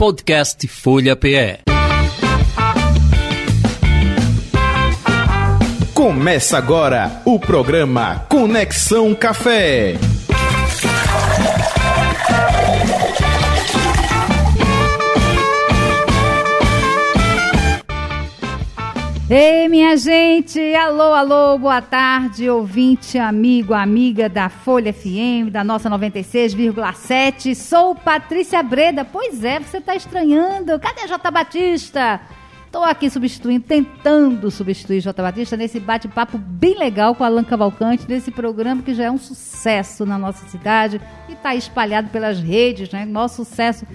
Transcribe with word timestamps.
Podcast 0.00 0.66
Folha 0.66 1.14
PE. 1.14 1.58
Começa 5.92 6.56
agora 6.56 7.20
o 7.26 7.38
programa 7.38 8.24
Conexão 8.26 9.14
Café. 9.14 9.98
Ei, 19.32 19.68
minha 19.68 19.96
gente! 19.96 20.58
Alô, 20.74 21.14
alô, 21.14 21.56
boa 21.56 21.80
tarde, 21.80 22.50
ouvinte, 22.50 23.16
amigo, 23.16 23.72
amiga 23.72 24.28
da 24.28 24.48
Folha 24.48 24.92
FM, 24.92 25.52
da 25.52 25.62
nossa 25.62 25.88
96,7. 25.88 27.54
Sou 27.54 27.94
Patrícia 27.94 28.60
Breda. 28.60 29.04
Pois 29.04 29.44
é, 29.44 29.60
você 29.60 29.76
está 29.76 29.94
estranhando. 29.94 30.76
Cadê 30.80 31.06
J. 31.06 31.30
Batista? 31.30 32.20
Estou 32.66 32.82
aqui 32.82 33.08
substituindo, 33.08 33.64
tentando 33.64 34.50
substituir 34.50 35.00
J. 35.00 35.22
Batista 35.22 35.56
nesse 35.56 35.78
bate-papo 35.78 36.36
bem 36.36 36.76
legal 36.76 37.14
com 37.14 37.22
Alan 37.22 37.44
Cavalcante, 37.44 38.08
nesse 38.08 38.32
programa 38.32 38.82
que 38.82 38.94
já 38.94 39.04
é 39.04 39.10
um 39.12 39.18
sucesso 39.18 40.04
na 40.04 40.18
nossa 40.18 40.44
cidade 40.48 41.00
e 41.28 41.34
está 41.34 41.54
espalhado 41.54 42.08
pelas 42.08 42.40
redes, 42.40 42.90
né? 42.90 43.04
Nosso 43.04 43.44
sucesso, 43.44 43.86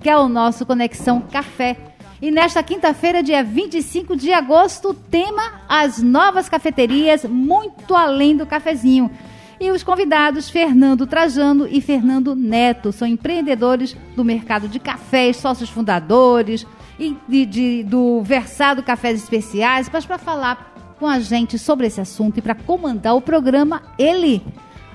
que 0.00 0.08
é 0.08 0.16
o 0.16 0.30
nosso 0.30 0.64
Conexão 0.64 1.20
Café. 1.20 1.76
E 2.20 2.32
nesta 2.32 2.62
quinta-feira, 2.64 3.22
dia 3.22 3.44
25 3.44 4.16
de 4.16 4.32
agosto, 4.32 4.90
o 4.90 4.94
tema 4.94 5.62
As 5.68 6.02
Novas 6.02 6.48
Cafeterias, 6.48 7.24
muito 7.24 7.94
além 7.94 8.36
do 8.36 8.44
cafezinho. 8.44 9.08
E 9.60 9.70
os 9.70 9.84
convidados, 9.84 10.50
Fernando 10.50 11.06
Trajano 11.06 11.66
e 11.68 11.80
Fernando 11.80 12.34
Neto, 12.34 12.90
são 12.90 13.06
empreendedores 13.06 13.96
do 14.16 14.24
mercado 14.24 14.68
de 14.68 14.80
cafés, 14.80 15.36
sócios 15.36 15.70
fundadores 15.70 16.66
e 16.98 17.16
de, 17.28 17.46
de 17.46 17.82
do 17.84 18.20
Versado 18.22 18.82
Cafés 18.82 19.22
Especiais. 19.22 19.88
Mas 19.92 20.04
para 20.04 20.18
falar 20.18 20.96
com 20.98 21.06
a 21.06 21.20
gente 21.20 21.56
sobre 21.56 21.86
esse 21.86 22.00
assunto 22.00 22.38
e 22.38 22.42
para 22.42 22.54
comandar 22.54 23.14
o 23.14 23.20
programa, 23.20 23.82
ele, 23.96 24.42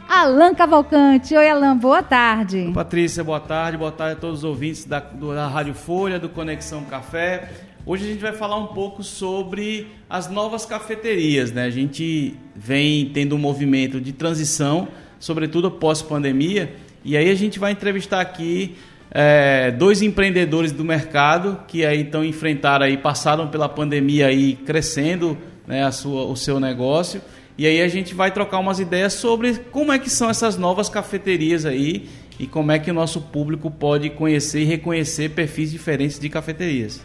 Alan 0.07 0.53
Cavalcante. 0.53 1.35
Oi, 1.35 1.49
Alan, 1.49 1.77
boa 1.77 2.03
tarde. 2.03 2.71
Patrícia, 2.73 3.23
boa 3.23 3.39
tarde. 3.39 3.77
Boa 3.77 3.91
tarde 3.91 4.17
a 4.17 4.19
todos 4.19 4.39
os 4.39 4.43
ouvintes 4.43 4.85
da, 4.85 4.99
da 4.99 5.47
Rádio 5.47 5.73
Folha, 5.73 6.19
do 6.19 6.29
Conexão 6.29 6.83
Café. 6.83 7.49
Hoje 7.85 8.05
a 8.05 8.07
gente 8.07 8.21
vai 8.21 8.33
falar 8.33 8.57
um 8.57 8.67
pouco 8.67 9.03
sobre 9.03 9.87
as 10.09 10.29
novas 10.29 10.65
cafeterias, 10.65 11.51
né? 11.51 11.65
A 11.65 11.69
gente 11.69 12.37
vem 12.55 13.09
tendo 13.09 13.35
um 13.35 13.39
movimento 13.39 13.99
de 13.99 14.13
transição, 14.13 14.87
sobretudo 15.19 15.69
pós-pandemia, 15.69 16.75
e 17.03 17.17
aí 17.17 17.29
a 17.29 17.35
gente 17.35 17.59
vai 17.59 17.71
entrevistar 17.71 18.21
aqui 18.21 18.77
é, 19.11 19.71
dois 19.71 20.01
empreendedores 20.01 20.71
do 20.71 20.83
mercado 20.83 21.59
que 21.67 21.85
aí 21.85 22.01
estão 22.01 22.23
enfrentaram 22.23 22.85
aí, 22.85 22.97
passaram 22.97 23.47
pela 23.47 23.67
pandemia 23.67 24.27
aí 24.27 24.55
crescendo 24.55 25.37
né, 25.67 25.83
a 25.83 25.91
sua, 25.91 26.25
o 26.25 26.35
seu 26.35 26.59
negócio 26.59 27.21
e 27.57 27.67
aí 27.67 27.81
a 27.81 27.87
gente 27.87 28.15
vai 28.15 28.31
trocar 28.31 28.59
umas 28.59 28.79
ideias 28.79 29.13
sobre 29.13 29.55
como 29.71 29.91
é 29.91 29.99
que 29.99 30.09
são 30.09 30.29
essas 30.29 30.57
novas 30.57 30.89
cafeterias 30.89 31.65
aí 31.65 32.09
e 32.39 32.47
como 32.47 32.71
é 32.71 32.79
que 32.79 32.89
o 32.89 32.93
nosso 32.93 33.21
público 33.21 33.69
pode 33.69 34.09
conhecer 34.09 34.61
e 34.61 34.65
reconhecer 34.65 35.29
perfis 35.29 35.71
diferentes 35.71 36.19
de 36.19 36.29
cafeterias. 36.29 37.01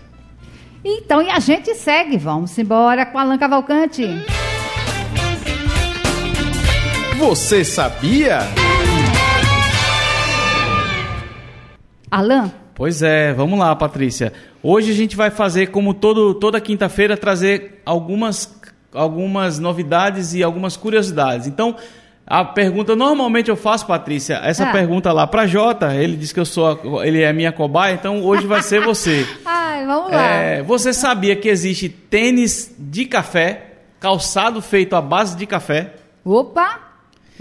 Então, 0.83 1.21
e 1.21 1.29
a 1.29 1.39
gente 1.39 1.75
segue, 1.75 2.17
vamos 2.17 2.57
embora 2.59 3.05
com 3.05 3.19
Alan 3.19 3.37
Cavalcante. 3.37 4.07
Você 7.19 7.65
sabia? 7.65 8.39
Alan? 12.11 12.51
Pois 12.75 13.03
é, 13.03 13.35
vamos 13.35 13.59
lá, 13.59 13.75
Patrícia. 13.75 14.33
Hoje 14.63 14.93
a 14.93 14.95
gente 14.95 15.17
vai 15.17 15.31
fazer, 15.31 15.67
como 15.67 15.93
todo, 15.93 16.33
toda 16.35 16.61
quinta-feira, 16.61 17.17
trazer 17.17 17.83
algumas 17.85 18.47
algumas 18.93 19.59
novidades 19.59 20.35
e 20.35 20.43
algumas 20.43 20.77
curiosidades. 20.77 21.47
Então, 21.47 21.77
a 22.27 22.45
pergunta 22.45 22.95
normalmente 22.95 23.49
eu 23.49 23.57
faço, 23.57 23.87
Patrícia, 23.87 24.41
essa 24.45 24.69
ah. 24.69 24.73
pergunta 24.73 25.13
lá 25.13 25.27
para 25.27 25.47
Jota, 25.47 25.95
ele 25.95 26.17
disse 26.17 26.35
que 26.35 26.41
eu 26.41 26.45
sou, 26.45 27.03
ele 27.03 27.23
é 27.23 27.33
minha 27.33 27.53
cobaia, 27.53 27.95
então 27.95 28.23
hoje 28.23 28.47
vai 28.47 28.63
ser 28.63 28.85
você. 28.85 29.27
Ai, 29.47 29.87
vamos 29.87 30.13
lá. 30.13 30.23
É, 30.23 30.63
você 30.63 30.93
sabia 30.93 31.35
que 31.37 31.49
existe 31.49 31.89
tênis 31.89 32.75
de 32.79 33.07
café, 33.07 33.73
calçado 33.99 34.61
feito 34.61 34.95
à 34.95 35.01
base 35.01 35.37
de 35.37 35.47
café? 35.47 35.95
Opa! 36.25 36.88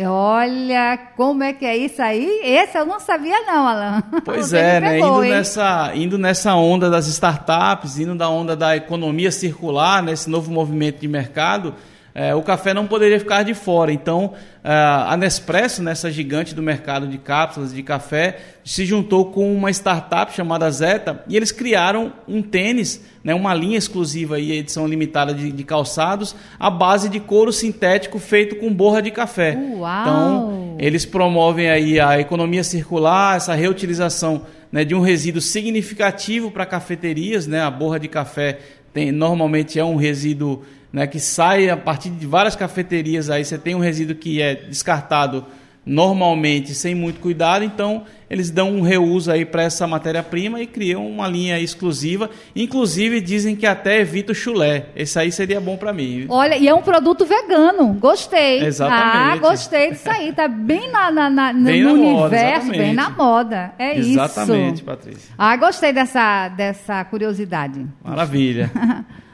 Olha, 0.05 0.97
como 1.15 1.43
é 1.43 1.53
que 1.53 1.65
é 1.65 1.75
isso 1.75 2.01
aí? 2.01 2.41
Esse 2.43 2.77
eu 2.77 2.85
não 2.85 2.99
sabia 2.99 3.41
não, 3.41 3.67
Alan. 3.67 4.03
Pois 4.23 4.53
é, 4.53 4.79
né? 4.79 4.91
Pegou, 4.91 5.23
indo, 5.23 5.33
nessa, 5.33 5.91
indo 5.95 6.17
nessa 6.17 6.55
onda 6.55 6.89
das 6.89 7.07
startups, 7.07 7.97
indo 7.97 8.13
da 8.13 8.29
onda 8.29 8.55
da 8.55 8.75
economia 8.75 9.31
circular, 9.31 10.03
nesse 10.03 10.29
novo 10.29 10.51
movimento 10.51 10.99
de 10.99 11.07
mercado, 11.07 11.73
é, 12.19 12.33
o 12.33 12.41
café 12.41 12.73
não 12.73 12.87
poderia 12.87 13.19
ficar 13.19 13.43
de 13.43 13.53
fora. 13.53 13.93
Então, 13.93 14.33
é, 14.63 14.71
a 14.71 15.15
Nespresso, 15.15 15.83
nessa 15.83 16.09
gigante 16.09 16.55
do 16.55 16.63
mercado 16.63 17.07
de 17.07 17.19
cápsulas 17.19 17.71
de 17.71 17.83
café, 17.83 18.39
se 18.65 18.87
juntou 18.87 19.25
com 19.25 19.53
uma 19.55 19.69
startup 19.69 20.33
chamada 20.33 20.67
Zeta 20.71 21.23
e 21.27 21.37
eles 21.37 21.51
criaram 21.51 22.11
um 22.27 22.41
tênis, 22.41 23.05
né, 23.23 23.35
uma 23.35 23.53
linha 23.53 23.77
exclusiva 23.77 24.39
e 24.39 24.51
edição 24.51 24.87
limitada 24.87 25.31
de, 25.31 25.51
de, 25.51 25.63
calçados, 25.63 26.35
à 26.59 26.71
base 26.71 27.07
de 27.07 27.19
couro 27.19 27.53
sintético 27.53 28.17
feito 28.17 28.55
com 28.55 28.73
borra 28.73 28.99
de 28.99 29.11
café. 29.11 29.55
Uau. 29.55 30.01
Então, 30.01 30.75
eles 30.79 31.05
promovem 31.05 31.69
aí 31.69 31.99
a 31.99 32.19
economia 32.19 32.63
circular, 32.63 33.37
essa 33.37 33.53
reutilização 33.53 34.41
né, 34.71 34.83
de 34.83 34.95
um 34.95 35.01
resíduo 35.01 35.39
significativo 35.39 36.49
para 36.49 36.65
cafeterias, 36.65 37.45
né, 37.45 37.61
a 37.61 37.69
borra 37.69 37.99
de 37.99 38.07
café 38.07 38.57
tem, 38.97 39.11
normalmente 39.11 39.77
é 39.77 39.85
um 39.85 39.95
resíduo 39.95 40.63
né, 40.91 41.07
que 41.07 41.19
sai 41.19 41.69
a 41.69 41.77
partir 41.77 42.09
de 42.09 42.25
várias 42.25 42.55
cafeterias 42.55 43.29
aí, 43.29 43.43
você 43.43 43.57
tem 43.57 43.75
um 43.75 43.79
resíduo 43.79 44.15
que 44.15 44.41
é 44.41 44.55
descartado 44.55 45.45
normalmente 45.87 46.75
sem 46.75 46.93
muito 46.93 47.21
cuidado, 47.21 47.63
então 47.63 48.03
eles 48.29 48.51
dão 48.51 48.71
um 48.71 48.81
reuso 48.81 49.31
aí 49.31 49.45
para 49.45 49.63
essa 49.63 49.87
matéria-prima 49.87 50.61
e 50.61 50.67
criam 50.67 51.07
uma 51.07 51.29
linha 51.29 51.57
exclusiva. 51.61 52.29
Inclusive 52.53 53.21
dizem 53.21 53.55
que 53.55 53.65
até 53.65 54.01
evita 54.01 54.33
o 54.33 54.35
chulé. 54.35 54.87
Esse 54.97 55.17
aí 55.17 55.31
seria 55.31 55.61
bom 55.61 55.77
para 55.77 55.93
mim. 55.93 56.25
Olha, 56.27 56.57
e 56.57 56.67
é 56.67 56.73
um 56.73 56.81
produto 56.81 57.25
vegano. 57.25 57.93
Gostei. 57.93 58.65
Exatamente. 58.65 59.17
Ah, 59.17 59.37
gostei 59.37 59.91
disso 59.91 60.09
aí. 60.09 60.33
Tá 60.33 60.49
bem 60.49 60.91
na, 60.91 61.09
na, 61.09 61.29
na 61.29 61.53
bem 61.53 61.81
no, 61.81 61.95
na 61.95 62.19
universo, 62.19 62.65
moda, 62.67 62.77
bem 62.77 62.93
na 62.93 63.09
moda. 63.09 63.73
É 63.79 63.97
exatamente, 63.97 64.09
isso. 64.09 64.19
Exatamente, 64.19 64.83
Patrícia. 64.83 65.33
Ah, 65.37 65.55
gostei 65.55 65.93
dessa, 65.93 66.49
dessa 66.49 67.05
curiosidade. 67.05 67.85
Maravilha. 68.03 68.69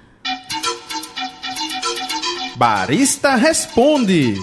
Barista 2.56 3.36
Responde. 3.36 4.36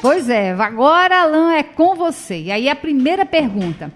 Pois 0.00 0.30
é, 0.30 0.52
agora, 0.52 1.22
Alan, 1.22 1.52
é 1.52 1.64
com 1.64 1.96
você. 1.96 2.38
E 2.42 2.52
aí 2.52 2.68
a 2.68 2.76
primeira 2.76 3.26
pergunta. 3.26 3.92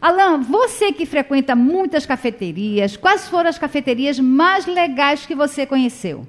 Alan, 0.00 0.42
você 0.42 0.92
que 0.92 1.06
frequenta 1.06 1.54
muitas 1.54 2.04
cafeterias, 2.04 2.96
quais 2.96 3.28
foram 3.28 3.48
as 3.48 3.58
cafeterias 3.58 4.18
mais 4.18 4.66
legais 4.66 5.24
que 5.24 5.34
você 5.34 5.64
conheceu? 5.64 6.26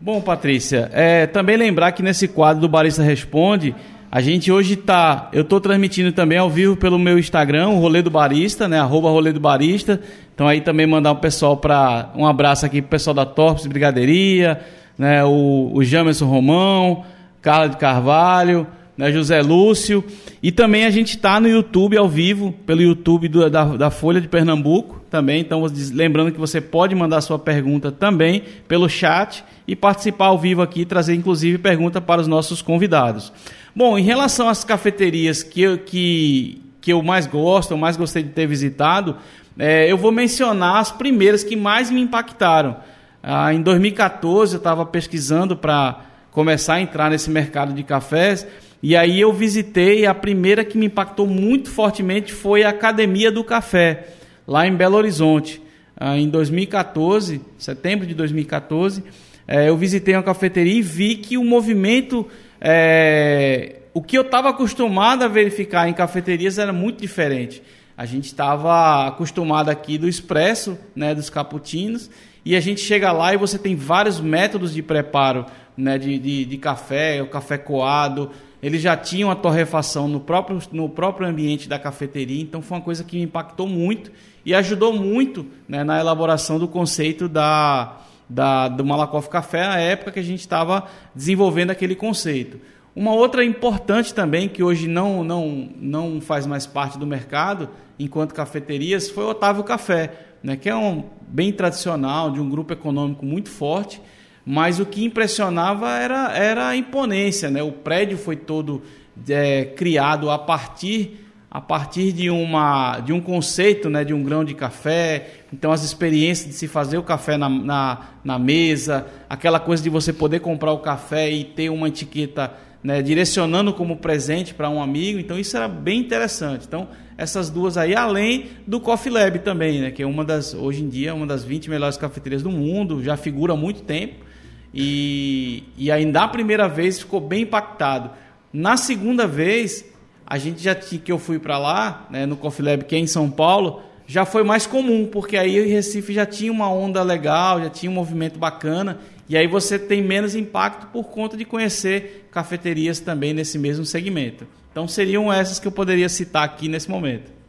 Bom, 0.00 0.20
Patrícia, 0.22 0.90
é, 0.94 1.26
também 1.26 1.58
lembrar 1.58 1.92
que 1.92 2.02
nesse 2.02 2.26
quadro 2.26 2.62
do 2.62 2.68
Barista 2.68 3.02
Responde, 3.02 3.74
a 4.12 4.20
gente 4.20 4.50
hoje 4.50 4.74
está, 4.74 5.28
eu 5.32 5.42
estou 5.42 5.60
transmitindo 5.60 6.10
também 6.10 6.36
ao 6.36 6.50
vivo 6.50 6.76
pelo 6.76 6.98
meu 6.98 7.16
Instagram, 7.16 7.68
o 7.68 7.78
Rolê 7.78 8.02
do 8.02 8.10
Barista, 8.10 8.66
né, 8.66 8.80
arroba 8.80 9.08
Rolê 9.08 9.32
do 9.32 9.38
Barista. 9.38 10.00
Então 10.34 10.48
aí 10.48 10.60
também 10.60 10.84
mandar 10.84 11.12
um 11.12 11.16
pessoal 11.16 11.56
para, 11.56 12.10
um 12.16 12.26
abraço 12.26 12.66
aqui 12.66 12.82
pro 12.82 12.90
pessoal 12.90 13.14
da 13.14 13.24
Torpes 13.24 13.66
Brigadeiria, 13.66 14.60
né, 14.98 15.24
o, 15.24 15.70
o 15.72 15.84
Jamerson 15.84 16.26
Romão, 16.26 17.04
Carla 17.40 17.68
de 17.68 17.76
Carvalho, 17.76 18.66
né, 18.96 19.10
José 19.12 19.40
Lúcio. 19.42 20.04
E 20.42 20.52
também 20.52 20.84
a 20.84 20.90
gente 20.90 21.16
está 21.16 21.40
no 21.40 21.48
YouTube 21.48 21.96
ao 21.96 22.08
vivo, 22.08 22.52
pelo 22.66 22.82
YouTube 22.82 23.28
do, 23.28 23.48
da, 23.48 23.64
da 23.64 23.90
Folha 23.90 24.20
de 24.20 24.28
Pernambuco 24.28 25.00
também. 25.10 25.40
Então, 25.40 25.64
lembrando 25.92 26.32
que 26.32 26.38
você 26.38 26.60
pode 26.60 26.94
mandar 26.94 27.20
sua 27.20 27.38
pergunta 27.38 27.90
também 27.90 28.42
pelo 28.68 28.88
chat 28.88 29.44
e 29.66 29.74
participar 29.74 30.26
ao 30.26 30.38
vivo 30.38 30.62
aqui, 30.62 30.84
trazer 30.84 31.14
inclusive 31.14 31.58
pergunta 31.58 32.00
para 32.00 32.20
os 32.20 32.26
nossos 32.26 32.62
convidados. 32.62 33.32
Bom, 33.74 33.98
em 33.98 34.02
relação 34.02 34.48
às 34.48 34.64
cafeterias 34.64 35.42
que 35.42 35.62
eu, 35.62 35.78
que, 35.78 36.62
que 36.80 36.92
eu 36.92 37.02
mais 37.02 37.26
gosto, 37.26 37.72
eu 37.72 37.78
mais 37.78 37.96
gostei 37.96 38.22
de 38.22 38.30
ter 38.30 38.46
visitado, 38.46 39.16
é, 39.58 39.90
eu 39.90 39.96
vou 39.96 40.10
mencionar 40.10 40.76
as 40.76 40.90
primeiras 40.90 41.44
que 41.44 41.56
mais 41.56 41.90
me 41.90 42.00
impactaram. 42.00 42.76
Ah, 43.22 43.52
em 43.52 43.60
2014 43.60 44.54
eu 44.54 44.58
estava 44.58 44.86
pesquisando 44.86 45.56
para 45.56 46.00
começar 46.30 46.74
a 46.74 46.80
entrar 46.80 47.10
nesse 47.10 47.30
mercado 47.30 47.72
de 47.72 47.82
cafés 47.82 48.46
e 48.82 48.96
aí 48.96 49.20
eu 49.20 49.32
visitei 49.32 50.06
a 50.06 50.14
primeira 50.14 50.64
que 50.64 50.78
me 50.78 50.86
impactou 50.86 51.26
muito 51.26 51.70
fortemente 51.70 52.32
foi 52.32 52.62
a 52.62 52.70
Academia 52.70 53.30
do 53.30 53.44
Café 53.44 54.08
lá 54.46 54.66
em 54.66 54.74
Belo 54.74 54.96
Horizonte. 54.96 55.60
Ah, 55.96 56.16
em 56.16 56.28
2014, 56.28 57.40
setembro 57.58 58.06
de 58.06 58.14
2014, 58.14 59.04
é, 59.46 59.68
eu 59.68 59.76
visitei 59.76 60.14
uma 60.14 60.22
cafeteria 60.22 60.78
e 60.78 60.82
vi 60.82 61.16
que 61.16 61.36
o 61.36 61.44
movimento 61.44 62.26
é, 62.60 63.80
o 63.92 64.02
que 64.02 64.16
eu 64.16 64.22
estava 64.22 64.50
acostumado 64.50 65.24
a 65.24 65.28
verificar 65.28 65.88
em 65.88 65.92
cafeterias 65.92 66.58
era 66.58 66.72
muito 66.72 67.00
diferente. 67.00 67.62
A 67.96 68.06
gente 68.06 68.26
estava 68.26 69.08
acostumado 69.08 69.68
aqui 69.68 69.98
do 69.98 70.08
expresso, 70.08 70.78
né, 70.94 71.14
dos 71.14 71.28
cappuccinos, 71.28 72.10
e 72.44 72.56
a 72.56 72.60
gente 72.60 72.80
chega 72.80 73.12
lá 73.12 73.34
e 73.34 73.36
você 73.36 73.58
tem 73.58 73.76
vários 73.76 74.20
métodos 74.20 74.72
de 74.72 74.82
preparo 74.82 75.44
né, 75.76 75.98
de, 75.98 76.18
de, 76.18 76.44
de 76.44 76.56
café, 76.56 77.20
o 77.20 77.26
café 77.26 77.58
coado. 77.58 78.30
Eles 78.62 78.82
já 78.82 78.96
tinham 78.96 79.30
a 79.30 79.34
torrefação 79.34 80.06
no 80.06 80.20
próprio, 80.20 80.58
no 80.70 80.88
próprio 80.88 81.26
ambiente 81.26 81.68
da 81.68 81.78
cafeteria, 81.78 82.42
então 82.42 82.60
foi 82.60 82.76
uma 82.76 82.84
coisa 82.84 83.02
que 83.02 83.16
me 83.16 83.22
impactou 83.22 83.66
muito 83.66 84.10
e 84.44 84.54
ajudou 84.54 84.92
muito 84.92 85.46
né, 85.66 85.82
na 85.82 85.98
elaboração 85.98 86.58
do 86.58 86.68
conceito 86.68 87.28
da, 87.28 87.96
da, 88.28 88.68
do 88.68 88.84
Malakoff 88.84 89.28
Café 89.28 89.66
na 89.66 89.78
época 89.78 90.12
que 90.12 90.20
a 90.20 90.24
gente 90.24 90.40
estava 90.40 90.86
desenvolvendo 91.14 91.70
aquele 91.70 91.94
conceito. 91.94 92.60
Uma 92.94 93.14
outra 93.14 93.44
importante 93.44 94.12
também, 94.12 94.48
que 94.48 94.62
hoje 94.62 94.88
não, 94.88 95.24
não, 95.24 95.70
não 95.76 96.20
faz 96.20 96.46
mais 96.46 96.66
parte 96.66 96.98
do 96.98 97.06
mercado, 97.06 97.68
enquanto 97.98 98.34
cafeterias, 98.34 99.08
foi 99.08 99.24
o 99.24 99.30
Otávio 99.30 99.64
Café, 99.64 100.12
né, 100.42 100.56
que 100.56 100.68
é 100.68 100.76
um 100.76 101.04
bem 101.28 101.52
tradicional, 101.52 102.30
de 102.30 102.40
um 102.40 102.50
grupo 102.50 102.72
econômico 102.72 103.24
muito 103.24 103.48
forte, 103.48 104.02
mas 104.50 104.80
o 104.80 104.84
que 104.84 105.04
impressionava 105.04 105.88
era, 105.96 106.36
era 106.36 106.68
a 106.68 106.76
imponência. 106.76 107.48
Né? 107.48 107.62
O 107.62 107.70
prédio 107.70 108.18
foi 108.18 108.34
todo 108.34 108.82
é, 109.28 109.64
criado 109.64 110.28
a 110.28 110.36
partir 110.36 111.26
a 111.52 111.60
partir 111.60 112.12
de, 112.12 112.30
uma, 112.30 113.00
de 113.00 113.12
um 113.12 113.20
conceito, 113.20 113.90
né, 113.90 114.04
de 114.04 114.14
um 114.14 114.22
grão 114.22 114.44
de 114.44 114.54
café, 114.54 115.30
então 115.52 115.72
as 115.72 115.82
experiências 115.82 116.46
de 116.46 116.54
se 116.54 116.68
fazer 116.68 116.96
o 116.96 117.02
café 117.02 117.36
na, 117.36 117.48
na, 117.48 118.10
na 118.22 118.38
mesa, 118.38 119.04
aquela 119.28 119.58
coisa 119.58 119.82
de 119.82 119.90
você 119.90 120.12
poder 120.12 120.38
comprar 120.38 120.70
o 120.70 120.78
café 120.78 121.28
e 121.28 121.42
ter 121.42 121.68
uma 121.68 121.88
etiqueta 121.88 122.52
né, 122.84 123.02
direcionando 123.02 123.72
como 123.72 123.96
presente 123.96 124.54
para 124.54 124.70
um 124.70 124.80
amigo, 124.80 125.18
então 125.18 125.36
isso 125.36 125.56
era 125.56 125.66
bem 125.66 125.98
interessante. 125.98 126.66
Então, 126.68 126.86
essas 127.18 127.50
duas 127.50 127.76
aí, 127.76 127.96
além 127.96 128.46
do 128.64 128.78
Coffee 128.78 129.12
Lab 129.12 129.40
também, 129.40 129.80
né, 129.80 129.90
que 129.90 130.04
é 130.04 130.06
uma 130.06 130.24
das, 130.24 130.54
hoje 130.54 130.84
em 130.84 130.88
dia, 130.88 131.12
uma 131.12 131.26
das 131.26 131.42
20 131.42 131.68
melhores 131.68 131.96
cafeterias 131.96 132.44
do 132.44 132.50
mundo, 132.50 133.02
já 133.02 133.16
figura 133.16 133.54
há 133.54 133.56
muito 133.56 133.82
tempo, 133.82 134.29
e, 134.72 135.64
e 135.76 135.90
aí 135.90 136.04
na 136.04 136.28
primeira 136.28 136.68
vez 136.68 136.98
ficou 136.98 137.20
bem 137.20 137.42
impactado. 137.42 138.10
Na 138.52 138.76
segunda 138.76 139.26
vez, 139.26 139.84
a 140.26 140.38
gente 140.38 140.62
já 140.62 140.74
que 140.74 141.10
eu 141.10 141.18
fui 141.18 141.38
para 141.38 141.58
lá, 141.58 142.06
né, 142.10 142.26
no 142.26 142.36
Coffee 142.36 142.64
Lab, 142.64 142.84
que 142.84 142.94
é 142.94 142.98
em 142.98 143.06
São 143.06 143.30
Paulo, 143.30 143.82
já 144.06 144.24
foi 144.24 144.42
mais 144.42 144.66
comum, 144.66 145.06
porque 145.06 145.36
aí 145.36 145.60
o 145.60 145.68
Recife 145.68 146.12
já 146.12 146.26
tinha 146.26 146.50
uma 146.50 146.68
onda 146.68 147.02
legal, 147.02 147.60
já 147.60 147.70
tinha 147.70 147.90
um 147.90 147.94
movimento 147.94 148.38
bacana, 148.38 148.98
e 149.28 149.36
aí 149.36 149.46
você 149.46 149.78
tem 149.78 150.02
menos 150.02 150.34
impacto 150.34 150.88
por 150.88 151.04
conta 151.04 151.36
de 151.36 151.44
conhecer 151.44 152.28
cafeterias 152.32 152.98
também 152.98 153.32
nesse 153.32 153.56
mesmo 153.56 153.84
segmento. 153.84 154.46
Então 154.72 154.88
seriam 154.88 155.32
essas 155.32 155.60
que 155.60 155.68
eu 155.68 155.72
poderia 155.72 156.08
citar 156.08 156.44
aqui 156.44 156.68
nesse 156.68 156.90
momento. 156.90 157.39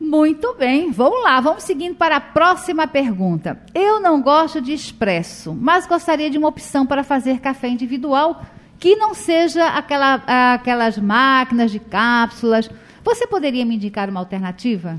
Muito 0.00 0.54
bem, 0.54 0.90
vamos 0.90 1.22
lá, 1.22 1.40
vamos 1.40 1.62
seguindo 1.62 1.94
para 1.94 2.16
a 2.16 2.20
próxima 2.20 2.86
pergunta. 2.86 3.60
Eu 3.74 4.00
não 4.00 4.20
gosto 4.20 4.60
de 4.60 4.72
expresso, 4.72 5.54
mas 5.54 5.86
gostaria 5.86 6.28
de 6.28 6.36
uma 6.36 6.48
opção 6.48 6.84
para 6.84 7.04
fazer 7.04 7.40
café 7.40 7.68
individual 7.68 8.44
que 8.78 8.96
não 8.96 9.14
seja 9.14 9.66
aquela, 9.68 10.22
aquelas 10.54 10.98
máquinas 10.98 11.70
de 11.70 11.78
cápsulas. 11.78 12.68
Você 13.04 13.26
poderia 13.26 13.64
me 13.64 13.76
indicar 13.76 14.10
uma 14.10 14.20
alternativa? 14.20 14.98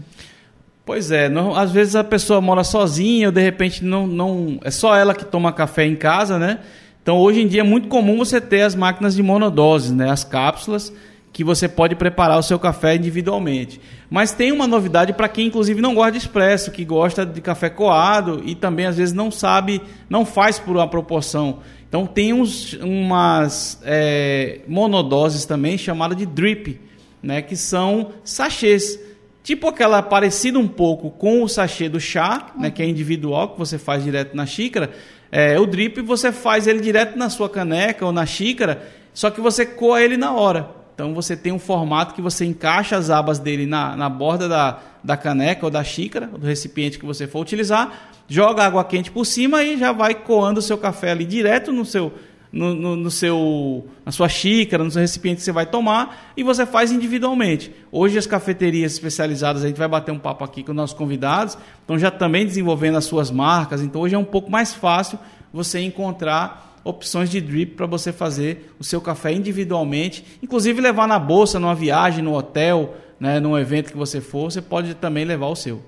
Pois 0.86 1.12
é, 1.12 1.27
não, 1.27 1.56
às 1.56 1.71
vezes 1.71 1.95
a 1.95 2.03
pessoa 2.03 2.39
mora 2.39 2.63
sozinha 2.63 3.27
ou 3.27 3.31
de 3.31 3.41
repente 3.41 3.83
não, 3.83 4.07
não 4.07 4.59
é 4.63 4.71
só 4.71 4.95
ela 4.95 5.15
que 5.15 5.25
toma 5.25 5.51
café 5.51 5.86
em 5.86 5.95
casa, 5.95 6.38
né? 6.38 6.59
Então 7.01 7.18
hoje 7.18 7.41
em 7.41 7.48
dia 7.48 7.62
é 7.62 7.63
muito 7.63 7.88
comum 7.88 8.18
você 8.18 8.39
ter 8.39 8.62
as 8.62 8.75
máquinas 8.75 9.15
de 9.15 9.24
monodose, 9.24 9.94
né? 9.94 10.09
As 10.09 10.24
cápsulas 10.24 10.94
que 11.35 11.43
você 11.43 11.67
pode 11.67 11.95
preparar 11.95 12.39
o 12.39 12.41
seu 12.41 12.57
café 12.57 12.95
individualmente. 12.95 13.81
Mas 14.09 14.31
tem 14.31 14.53
uma 14.53 14.65
novidade 14.65 15.11
para 15.11 15.27
quem 15.27 15.47
inclusive 15.47 15.81
não 15.81 15.93
gosta 15.93 16.13
de 16.13 16.19
expresso, 16.19 16.71
que 16.71 16.85
gosta 16.85 17.25
de 17.25 17.41
café 17.41 17.69
coado 17.69 18.41
e 18.45 18.55
também 18.55 18.85
às 18.85 18.95
vezes 18.95 19.13
não 19.13 19.29
sabe, 19.29 19.81
não 20.09 20.25
faz 20.25 20.57
por 20.57 20.77
uma 20.77 20.87
proporção. 20.87 21.59
Então 21.89 22.07
tem 22.07 22.31
uns, 22.31 22.71
umas 22.75 23.81
é, 23.83 24.61
monodoses 24.65 25.43
também 25.43 25.77
chamadas 25.77 26.17
de 26.17 26.25
drip, 26.25 26.79
né, 27.21 27.41
que 27.41 27.57
são 27.57 28.13
sachês. 28.23 28.97
Tipo 29.43 29.67
aquela 29.67 30.01
parecida 30.01 30.57
um 30.57 30.69
pouco 30.69 31.11
com 31.11 31.43
o 31.43 31.49
sachê 31.49 31.89
do 31.89 31.99
chá, 31.99 32.53
né, 32.57 32.71
que 32.71 32.81
é 32.81 32.88
individual, 32.88 33.49
que 33.49 33.59
você 33.59 33.77
faz 33.77 34.05
direto 34.05 34.38
na 34.38 34.45
xícara. 34.45 34.89
É, 35.29 35.59
o 35.59 35.65
drip 35.65 35.99
você 35.99 36.31
faz 36.31 36.65
ele 36.65 36.79
direto 36.79 37.17
na 37.17 37.29
sua 37.29 37.49
caneca 37.49 38.05
ou 38.05 38.13
na 38.13 38.25
xícara, 38.25 38.88
só 39.13 39.29
que 39.29 39.41
você 39.41 39.65
coa 39.65 40.01
ele 40.01 40.15
na 40.15 40.31
hora. 40.31 40.84
Então 40.95 41.13
você 41.13 41.36
tem 41.36 41.51
um 41.51 41.59
formato 41.59 42.15
que 42.15 42.21
você 42.21 42.45
encaixa 42.45 42.95
as 42.95 43.09
abas 43.09 43.38
dele 43.38 43.65
na, 43.65 43.97
na 43.97 44.09
borda 44.09 44.47
da, 44.47 44.80
da 45.03 45.18
caneca 45.18 45.65
ou 45.65 45.69
da 45.69 45.83
xícara, 45.83 46.25
do 46.25 46.47
recipiente 46.47 46.97
que 46.97 47.06
você 47.06 47.27
for 47.27 47.42
utilizar, 47.42 48.12
joga 48.30 48.63
água 48.63 48.81
quente 48.86 49.12
por 49.12 49.25
cima 49.25 49.62
e 49.62 49.77
já 49.77 49.92
vai 49.92 50.15
coando 50.15 50.59
o 50.59 50.63
seu 50.63 50.77
café 50.77 51.12
ali 51.12 51.25
direto 51.25 51.74
no 51.74 51.83
seu, 51.83 52.13
no, 52.50 52.74
no, 52.74 52.95
no, 52.95 53.12
seu, 53.12 53.86
na 54.06 54.12
sua 54.13 54.30
xícara, 54.30 54.86
no 54.86 54.89
seu 54.89 55.01
recipiente 55.01 55.39
que 55.39 55.44
você 55.44 55.51
vai 55.51 55.65
tomar 55.65 56.31
e 56.38 56.44
você 56.44 56.65
faz 56.65 56.94
individualmente. 56.94 57.74
Hoje 57.91 58.18
as 58.18 58.25
cafeterias 58.25 58.94
especializadas, 58.94 59.65
a 59.65 59.68
gente 59.68 59.77
vai 59.77 59.89
bater 59.89 60.13
um 60.13 60.19
papo 60.19 60.45
aqui 60.45 60.63
com 60.63 60.71
os 60.71 60.77
nossos 60.77 60.98
convidados, 60.98 61.57
estão 61.81 62.00
já 62.00 62.09
também 62.09 62.45
desenvolvendo 62.45 62.98
as 62.98 63.03
suas 63.03 63.30
marcas, 63.30 63.81
então 63.81 64.00
hoje 64.00 64.15
é 64.15 64.18
um 64.18 64.24
pouco 64.24 64.50
mais 64.50 64.74
fácil 64.74 65.19
você 65.51 65.81
encontrar 65.81 66.75
opções 66.85 67.29
de 67.31 67.41
drip 67.41 67.75
para 67.75 67.87
você 67.87 68.13
fazer 68.13 68.73
o 68.79 68.83
seu 68.83 69.01
café 69.01 69.33
individualmente, 69.33 70.23
inclusive 70.41 70.79
levar 70.79 71.07
na 71.07 71.17
bolsa, 71.17 71.59
numa 71.59 71.73
viagem, 71.73 72.23
no 72.23 72.33
hotel, 72.33 72.93
né, 73.19 73.39
num 73.39 73.57
evento 73.57 73.91
que 73.91 73.97
você 73.97 74.21
for, 74.21 74.51
você 74.51 74.61
pode 74.61 74.93
também 74.93 75.25
levar 75.25 75.47
o 75.47 75.55
seu. 75.55 75.81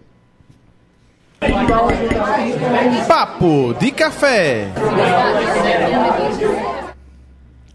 Papo 3.07 3.75
de 3.79 3.91
café. 3.91 4.71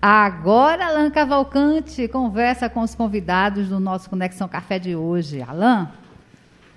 Agora, 0.00 0.86
Alan 0.86 1.10
Cavalcante 1.10 2.08
conversa 2.08 2.68
com 2.68 2.80
os 2.80 2.92
convidados 2.92 3.68
do 3.68 3.78
nosso 3.78 4.10
Conexão 4.10 4.48
Café 4.48 4.80
de 4.80 4.96
hoje. 4.96 5.40
Alan? 5.40 5.88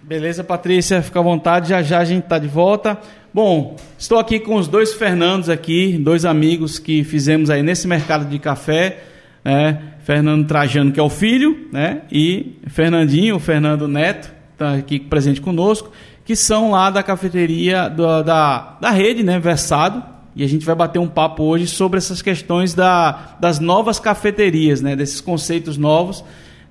Beleza, 0.03 0.44
Patrícia, 0.44 1.01
fica 1.01 1.19
à 1.19 1.24
vontade, 1.24 1.69
já 1.69 1.81
já 1.81 1.98
a 1.98 2.06
gente 2.06 2.25
está 2.25 2.38
de 2.38 2.48
volta. 2.48 3.00
Bom, 3.36 3.76
estou 3.98 4.18
aqui 4.18 4.40
com 4.40 4.56
os 4.56 4.66
dois 4.66 4.94
Fernandos 4.94 5.50
aqui, 5.50 5.98
dois 5.98 6.24
amigos 6.24 6.80
que 6.80 7.04
fizemos 7.04 7.50
aí 7.50 7.62
nesse 7.62 7.86
mercado 7.86 8.24
de 8.30 8.40
café, 8.40 9.04
né? 9.44 9.96
Fernando 10.06 10.48
Trajano, 10.48 10.94
que 10.94 11.02
é 11.02 11.04
o 11.04 11.10
filho, 11.10 11.68
né? 11.70 12.04
E 12.10 12.58
Fernandinho, 12.68 13.36
o 13.36 13.40
Fernando 13.40 13.90
Neto, 13.90 14.32
está 14.54 14.76
aqui 14.76 15.02
presente 15.02 15.42
conosco, 15.42 15.92
que 16.24 16.34
são 16.34 16.72
lá 16.72 16.89
da 16.89 17.04
cafeteria 17.04 17.89
da, 17.89 18.22
da, 18.22 18.77
da 18.80 18.89
rede, 18.92 19.22
né? 19.22 19.38
Versado. 19.38 20.01
E 20.34 20.42
a 20.42 20.48
gente 20.48 20.65
vai 20.65 20.74
bater 20.74 21.00
um 21.00 21.08
papo 21.10 21.44
hoje 21.44 21.68
sobre 21.68 21.98
essas 21.98 22.22
questões 22.22 22.74
da, 22.74 23.36
das 23.42 23.60
novas 23.60 24.00
cafeterias, 24.00 24.80
né? 24.80 24.96
Desses 24.96 25.20
conceitos 25.20 25.75
novos 25.75 26.24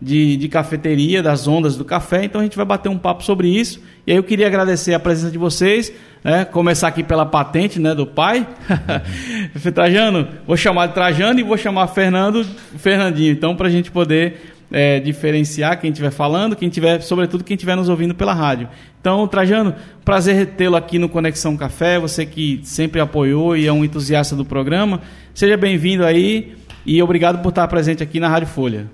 de, 0.05 0.37
de 0.37 0.49
cafeteria, 0.49 1.23
das 1.23 1.49
ondas 1.49 1.77
do 1.77 1.85
café. 1.85 2.25
Então 2.25 2.41
a 2.41 2.45
gente 2.45 2.57
vai 2.57 2.67
bater 2.67 2.91
um 2.91 2.99
papo 2.99 3.25
sobre 3.25 3.49
isso. 3.49 3.81
E 4.07 4.13
aí 4.13 4.19
eu 4.19 4.23
queria 4.23 4.47
agradecer 4.47 4.93
a 4.93 5.01
presença 5.01 5.33
de 5.33 5.39
vocês, 5.39 5.91
né? 6.23 6.45
começar 6.45 6.89
aqui 6.89 7.03
pela 7.03 7.25
patente 7.25 7.81
né, 7.81 7.95
do 7.95 8.07
pai. 8.07 8.47
Trajano, 9.75 10.29
vou 10.47 10.57
chamar 10.57 10.89
de 10.89 10.95
Trajano 10.95 11.41
e 11.41 11.43
vou 11.43 11.57
chamar 11.57 11.87
Fernando, 11.89 12.45
Fernandinho. 12.77 13.33
Então, 13.33 13.57
para 13.57 13.69
a 13.69 13.71
gente 13.71 13.91
poder 13.91 14.55
é, 14.71 15.01
diferenciar 15.01 15.81
quem 15.81 15.91
estiver 15.91 16.11
falando, 16.11 16.55
quem 16.55 16.69
tiver, 16.69 17.01
sobretudo 17.01 17.43
quem 17.43 17.55
estiver 17.55 17.75
nos 17.75 17.89
ouvindo 17.89 18.15
pela 18.15 18.35
rádio. 18.35 18.69
Então, 19.01 19.27
Trajano, 19.27 19.75
prazer 20.05 20.49
tê-lo 20.49 20.77
aqui 20.77 20.99
no 20.99 21.09
Conexão 21.09 21.57
Café, 21.57 21.99
você 21.99 22.27
que 22.27 22.61
sempre 22.63 23.01
apoiou 23.01 23.57
e 23.57 23.67
é 23.67 23.73
um 23.73 23.83
entusiasta 23.83 24.37
do 24.37 24.45
programa. 24.45 25.01
Seja 25.35 25.57
bem-vindo 25.57 26.05
aí 26.05 26.55
e 26.85 27.03
obrigado 27.03 27.41
por 27.41 27.49
estar 27.49 27.67
presente 27.69 28.03
aqui 28.03 28.21
na 28.21 28.29
Rádio 28.29 28.49
Folha. 28.49 28.87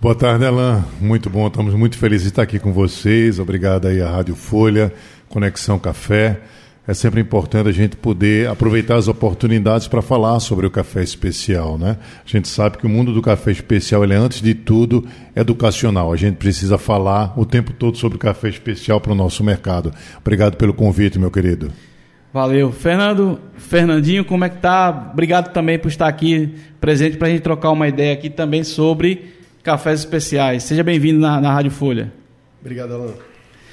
Boa 0.00 0.14
tarde, 0.14 0.44
Elan. 0.44 0.84
Muito 1.00 1.28
bom, 1.28 1.48
estamos 1.48 1.74
muito 1.74 1.98
felizes 1.98 2.22
de 2.22 2.28
estar 2.28 2.42
aqui 2.42 2.60
com 2.60 2.72
vocês. 2.72 3.40
Obrigado 3.40 3.88
aí 3.88 4.00
à 4.00 4.08
Rádio 4.08 4.36
Folha, 4.36 4.92
Conexão 5.28 5.76
Café. 5.76 6.38
É 6.86 6.94
sempre 6.94 7.20
importante 7.20 7.68
a 7.68 7.72
gente 7.72 7.96
poder 7.96 8.48
aproveitar 8.48 8.94
as 8.94 9.08
oportunidades 9.08 9.88
para 9.88 10.00
falar 10.00 10.38
sobre 10.38 10.68
o 10.68 10.70
café 10.70 11.02
especial, 11.02 11.76
né? 11.76 11.96
A 12.24 12.30
gente 12.30 12.46
sabe 12.46 12.78
que 12.78 12.86
o 12.86 12.88
mundo 12.88 13.12
do 13.12 13.20
café 13.20 13.50
especial 13.50 14.04
ele 14.04 14.14
é 14.14 14.16
antes 14.16 14.40
de 14.40 14.54
tudo 14.54 15.04
educacional. 15.34 16.12
A 16.12 16.16
gente 16.16 16.36
precisa 16.36 16.78
falar 16.78 17.34
o 17.36 17.44
tempo 17.44 17.72
todo 17.72 17.98
sobre 17.98 18.14
o 18.14 18.20
café 18.20 18.48
especial 18.48 19.00
para 19.00 19.10
o 19.10 19.16
nosso 19.16 19.42
mercado. 19.42 19.92
Obrigado 20.20 20.56
pelo 20.56 20.72
convite, 20.72 21.18
meu 21.18 21.32
querido. 21.32 21.72
Valeu. 22.32 22.70
Fernando, 22.70 23.40
Fernandinho, 23.56 24.24
como 24.24 24.44
é 24.44 24.48
que 24.48 24.58
tá? 24.58 25.10
Obrigado 25.12 25.52
também 25.52 25.76
por 25.76 25.88
estar 25.88 26.06
aqui 26.06 26.54
presente 26.80 27.16
para 27.16 27.26
a 27.26 27.30
gente 27.32 27.42
trocar 27.42 27.72
uma 27.72 27.88
ideia 27.88 28.12
aqui 28.12 28.30
também 28.30 28.62
sobre 28.62 29.37
Cafés 29.68 30.00
Especiais. 30.00 30.62
Seja 30.62 30.82
bem-vindo 30.82 31.20
na, 31.20 31.42
na 31.42 31.52
Rádio 31.52 31.70
Folha. 31.70 32.10
Obrigado, 32.58 32.94
Alan. 32.94 33.12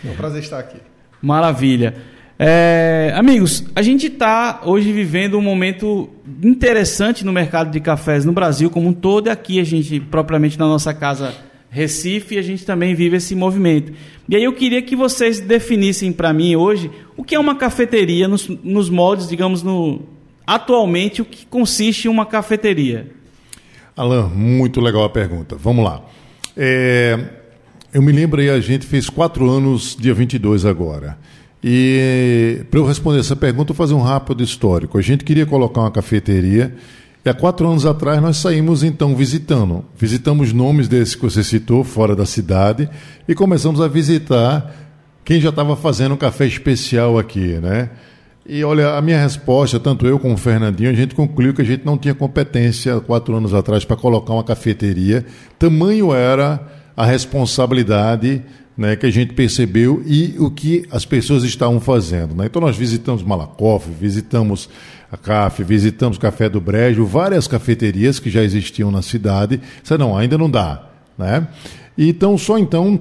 É 0.04 0.10
um 0.10 0.16
prazer 0.18 0.42
estar 0.42 0.60
aqui. 0.60 0.76
Maravilha. 1.22 1.96
É, 2.38 3.14
amigos, 3.16 3.64
a 3.74 3.82
gente 3.82 4.08
está 4.08 4.60
hoje 4.66 4.92
vivendo 4.92 5.38
um 5.38 5.42
momento 5.42 6.10
interessante 6.44 7.24
no 7.24 7.32
mercado 7.32 7.72
de 7.72 7.80
cafés 7.80 8.26
no 8.26 8.34
Brasil 8.34 8.70
como 8.70 8.90
um 8.90 8.94
todo, 8.94 9.28
e 9.28 9.30
aqui 9.30 9.58
a 9.58 9.64
gente, 9.64 10.02
propriamente 10.02 10.60
na 10.60 10.66
nossa 10.66 10.94
casa 10.94 11.34
Recife, 11.70 12.38
a 12.38 12.42
gente 12.42 12.66
também 12.66 12.94
vive 12.94 13.16
esse 13.16 13.34
movimento. 13.34 13.94
E 14.28 14.36
aí 14.36 14.44
eu 14.44 14.52
queria 14.52 14.82
que 14.82 14.98
vocês 14.98 15.40
definissem 15.40 16.12
para 16.12 16.34
mim 16.34 16.58
hoje 16.58 16.92
o 17.16 17.24
que 17.24 17.36
é 17.36 17.40
uma 17.40 17.56
cafeteria 17.56 18.28
nos, 18.28 18.50
nos 18.50 18.90
moldes, 18.90 19.30
digamos, 19.30 19.64
no, 19.64 20.02
atualmente, 20.46 21.22
o 21.22 21.26
que 21.26 21.46
consiste 21.46 22.10
em 22.10 22.12
uma 22.12 22.26
cafeteria. 22.26 23.16
Alan, 23.96 24.28
muito 24.28 24.82
legal 24.82 25.04
a 25.04 25.10
pergunta. 25.10 25.56
Vamos 25.56 25.86
lá. 25.86 26.02
É, 26.58 27.18
eu 27.94 28.02
me 28.02 28.12
lembro 28.12 28.42
aí, 28.42 28.50
a 28.50 28.60
gente 28.60 28.86
fez 28.86 29.10
quatro 29.10 29.50
anos, 29.50 29.96
dia 29.98 30.14
22 30.14 30.66
agora. 30.66 31.18
E 31.64 32.66
para 32.70 32.80
eu 32.80 32.86
responder 32.86 33.20
essa 33.20 33.36
pergunta, 33.36 33.72
eu 33.72 33.76
vou 33.76 33.86
fazer 33.86 33.94
um 33.94 34.02
rápido 34.02 34.44
histórico. 34.44 34.98
A 34.98 35.02
gente 35.02 35.24
queria 35.24 35.46
colocar 35.46 35.82
uma 35.82 35.92
cafeteria 35.92 36.76
e 37.24 37.30
há 37.30 37.34
quatro 37.34 37.68
anos 37.68 37.86
atrás 37.86 38.22
nós 38.22 38.38
saímos 38.38 38.84
então 38.84 39.16
visitando. 39.16 39.86
Visitamos 39.98 40.52
nomes 40.52 40.88
desses 40.90 41.16
que 41.16 41.24
você 41.24 41.44
citou, 41.44 41.84
fora 41.84 42.16
da 42.16 42.26
cidade, 42.26 42.90
e 43.28 43.34
começamos 43.34 43.80
a 43.80 43.88
visitar 43.88 44.76
quem 45.24 45.40
já 45.40 45.50
estava 45.50 45.76
fazendo 45.76 46.14
um 46.14 46.18
café 46.18 46.46
especial 46.46 47.18
aqui, 47.18 47.58
né? 47.60 47.90
E 48.48 48.64
olha, 48.64 48.96
a 48.96 49.02
minha 49.02 49.20
resposta, 49.20 49.80
tanto 49.80 50.06
eu 50.06 50.20
como 50.20 50.36
o 50.36 50.38
Fernandinho, 50.38 50.92
a 50.92 50.94
gente 50.94 51.16
concluiu 51.16 51.52
que 51.52 51.64
a 51.64 51.66
gente 51.66 51.84
não 51.84 51.98
tinha 51.98 52.14
competência 52.14 53.00
quatro 53.00 53.36
anos 53.36 53.56
atrás 53.56 53.84
para 53.84 53.96
colocar 53.96 54.34
uma 54.34 54.44
cafeteria. 54.44 55.26
Tamanho 55.58 56.14
era 56.14 56.62
a 56.96 57.06
responsabilidade 57.06 58.44
né, 58.78 58.96
que 58.96 59.08
a 59.08 59.10
gente 59.10 59.34
percebeu 59.34 60.04
e 60.06 60.36
o 60.38 60.52
que 60.52 60.86
as 60.92 61.06
pessoas 61.06 61.44
estavam 61.44 61.80
fazendo. 61.80 62.36
Né? 62.36 62.46
Então 62.46 62.62
nós 62.62 62.78
visitamos 62.78 63.24
Malakoff, 63.24 63.90
visitamos 63.90 64.70
a 65.12 65.18
CAF, 65.18 65.64
visitamos 65.64 66.20
Café 66.20 66.48
do 66.48 66.62
Brejo, 66.62 67.04
várias 67.04 67.48
cafeterias 67.48 68.20
que 68.20 68.30
já 68.30 68.44
existiam 68.44 68.92
na 68.92 69.02
cidade. 69.02 69.60
Isso 69.84 69.98
não, 69.98 70.16
ainda 70.16 70.38
não 70.38 70.50
dá. 70.50 70.88
Né? 71.18 71.48
Então, 71.98 72.38
só 72.38 72.60
então 72.60 73.00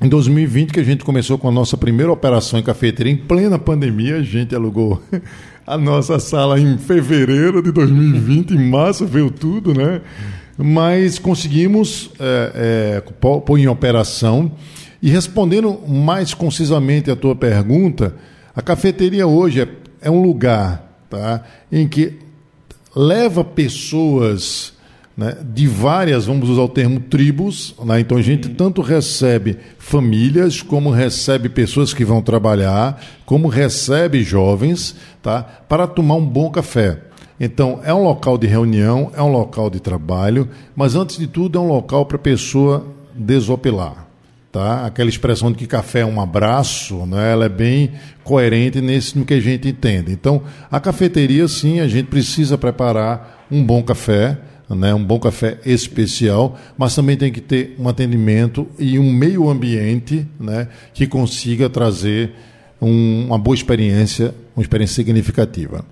em 0.00 0.08
2020, 0.08 0.72
que 0.72 0.80
a 0.80 0.84
gente 0.84 1.04
começou 1.04 1.36
com 1.36 1.48
a 1.48 1.52
nossa 1.52 1.76
primeira 1.76 2.10
operação 2.10 2.58
em 2.58 2.62
cafeteria, 2.62 3.12
em 3.12 3.16
plena 3.16 3.58
pandemia, 3.58 4.16
a 4.16 4.22
gente 4.22 4.54
alugou 4.54 5.02
a 5.66 5.76
nossa 5.76 6.18
sala 6.18 6.58
em 6.58 6.78
fevereiro 6.78 7.62
de 7.62 7.70
2020, 7.70 8.54
em 8.54 8.70
março 8.70 9.06
veio 9.06 9.30
tudo, 9.30 9.74
né? 9.74 10.00
Mas 10.56 11.18
conseguimos 11.18 12.10
é, 12.18 13.02
é, 13.02 13.12
pôr 13.20 13.58
em 13.58 13.68
operação. 13.68 14.52
E 15.02 15.10
respondendo 15.10 15.78
mais 15.86 16.32
concisamente 16.32 17.10
a 17.10 17.16
tua 17.16 17.36
pergunta, 17.36 18.14
a 18.56 18.62
cafeteria 18.62 19.26
hoje 19.26 19.60
é, 19.60 19.68
é 20.00 20.10
um 20.10 20.22
lugar 20.22 21.04
tá, 21.10 21.44
em 21.70 21.86
que 21.86 22.18
leva 22.96 23.44
pessoas 23.44 24.72
né, 25.20 25.36
de 25.44 25.66
várias, 25.66 26.24
vamos 26.24 26.48
usar 26.48 26.62
o 26.62 26.68
termo 26.68 26.98
tribos, 26.98 27.74
né? 27.84 28.00
então 28.00 28.16
a 28.16 28.22
gente 28.22 28.48
tanto 28.48 28.80
recebe 28.80 29.58
famílias, 29.78 30.62
como 30.62 30.88
recebe 30.88 31.50
pessoas 31.50 31.92
que 31.92 32.06
vão 32.06 32.22
trabalhar, 32.22 32.98
como 33.26 33.46
recebe 33.46 34.22
jovens, 34.22 34.96
tá, 35.22 35.42
para 35.42 35.86
tomar 35.86 36.14
um 36.14 36.24
bom 36.24 36.50
café. 36.50 37.00
Então, 37.38 37.80
é 37.84 37.92
um 37.92 38.02
local 38.02 38.38
de 38.38 38.46
reunião, 38.46 39.12
é 39.14 39.20
um 39.20 39.30
local 39.30 39.68
de 39.68 39.78
trabalho, 39.78 40.48
mas 40.74 40.94
antes 40.94 41.18
de 41.18 41.26
tudo 41.26 41.58
é 41.58 41.60
um 41.60 41.68
local 41.68 42.06
para 42.06 42.16
a 42.16 42.20
pessoa 42.20 42.86
desopilar. 43.14 44.06
Tá? 44.50 44.86
Aquela 44.86 45.10
expressão 45.10 45.52
de 45.52 45.58
que 45.58 45.66
café 45.66 46.00
é 46.00 46.06
um 46.06 46.18
abraço, 46.18 47.04
né? 47.04 47.32
ela 47.32 47.44
é 47.44 47.48
bem 47.50 47.92
coerente 48.24 48.80
nesse 48.80 49.18
no 49.18 49.26
que 49.26 49.34
a 49.34 49.40
gente 49.40 49.68
entende. 49.68 50.12
Então, 50.12 50.42
a 50.70 50.80
cafeteria, 50.80 51.46
sim, 51.46 51.78
a 51.78 51.86
gente 51.86 52.06
precisa 52.06 52.56
preparar 52.56 53.46
um 53.50 53.62
bom 53.62 53.82
café, 53.82 54.38
né, 54.74 54.94
um 54.94 55.04
bom 55.04 55.18
café 55.18 55.58
especial, 55.64 56.58
mas 56.78 56.94
também 56.94 57.16
tem 57.16 57.32
que 57.32 57.40
ter 57.40 57.74
um 57.78 57.88
atendimento 57.88 58.68
e 58.78 58.98
um 58.98 59.12
meio 59.12 59.48
ambiente 59.48 60.26
né, 60.38 60.68
que 60.94 61.06
consiga 61.06 61.68
trazer 61.68 62.32
um, 62.80 63.26
uma 63.26 63.38
boa 63.38 63.54
experiência, 63.54 64.34
uma 64.56 64.62
experiência 64.62 64.96
significativa. 64.96 65.84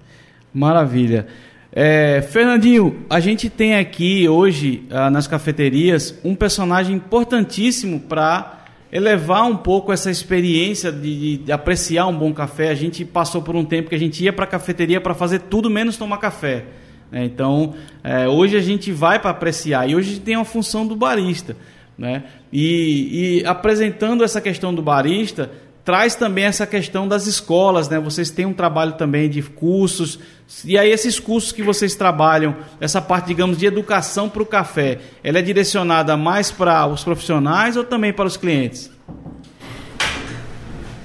Maravilha. 0.52 1.26
É, 1.70 2.23
Fernandinho, 2.23 3.04
a 3.11 3.20
gente 3.20 3.50
tem 3.50 3.76
aqui 3.76 4.28
hoje 4.28 4.85
ah, 4.90 5.11
nas 5.11 5.26
cafeterias 5.26 6.18
um 6.25 6.35
personagem 6.35 6.97
importantíssimo 6.97 8.00
para 8.00 8.64
elevar 8.90 9.44
um 9.44 9.56
pouco 9.56 9.92
essa 9.92 10.11
experiência 10.11 10.90
de, 10.90 11.38
de, 11.38 11.52
apreciar 11.52 12.06
um 12.06 12.16
bom 12.16 12.32
café. 12.32 12.70
A 12.70 12.75
gente 12.75 13.04
passou 13.04 13.42
por 13.42 13.54
um 13.54 13.64
tempo 13.64 13.90
que 13.90 13.94
a 13.94 13.99
gente 13.99 14.25
ia 14.25 14.32
para 14.32 14.44
a 14.44 14.49
cafeteria 14.49 15.00
para 15.00 15.14
fazer 15.14 15.40
tudo 15.40 15.68
menos 15.68 15.97
tomar 15.97 16.16
café. 16.18 16.64
Né? 17.11 17.25
Então, 17.25 17.75
é, 18.03 18.29
hoje 18.29 18.57
a 18.57 18.61
gente 18.61 18.93
vai 18.93 19.19
para 19.19 19.31
apreciar 19.31 19.88
e 19.88 19.95
hoje 19.95 20.21
tem 20.21 20.35
a 20.35 20.45
função 20.45 20.87
do 20.87 20.95
barista. 20.95 21.57
Né? 21.97 22.25
E, 22.53 23.41
e, 23.41 23.47
apresentando 23.47 24.23
essa 24.23 24.41
questão 24.41 24.73
do 24.73 24.81
barista, 24.81 25.50
traz 25.85 26.15
também 26.15 26.45
essa 26.45 26.67
questão 26.67 27.09
das 27.09 27.27
escolas. 27.27 27.88
Né? 27.88 27.99
Vocês 27.99 28.31
têm 28.31 28.47
um 28.47 28.53
trabalho 28.53 28.93
também 28.93 29.29
de 29.29 29.43
cursos. 29.43 30.19
E 30.65 30.79
aí, 30.79 30.91
esses 30.91 31.19
cursos 31.19 31.50
que 31.50 31.62
vocês 31.62 31.95
trabalham, 31.95 32.57
essa 32.81 33.00
parte, 33.00 33.27
digamos, 33.27 33.59
de 33.59 33.67
educação 33.67 34.29
para 34.29 34.43
o 34.43 34.47
café, 34.47 34.99
ela 35.25 35.38
é 35.38 35.43
direcionada 35.43 36.17
mais 36.17 36.50
para 36.50 36.87
os 36.87 37.03
profissionais 37.03 37.77
ou 37.77 37.85
também 37.85 38.12
para 38.12 38.27
os 38.27 38.37
clientes? 38.37 38.91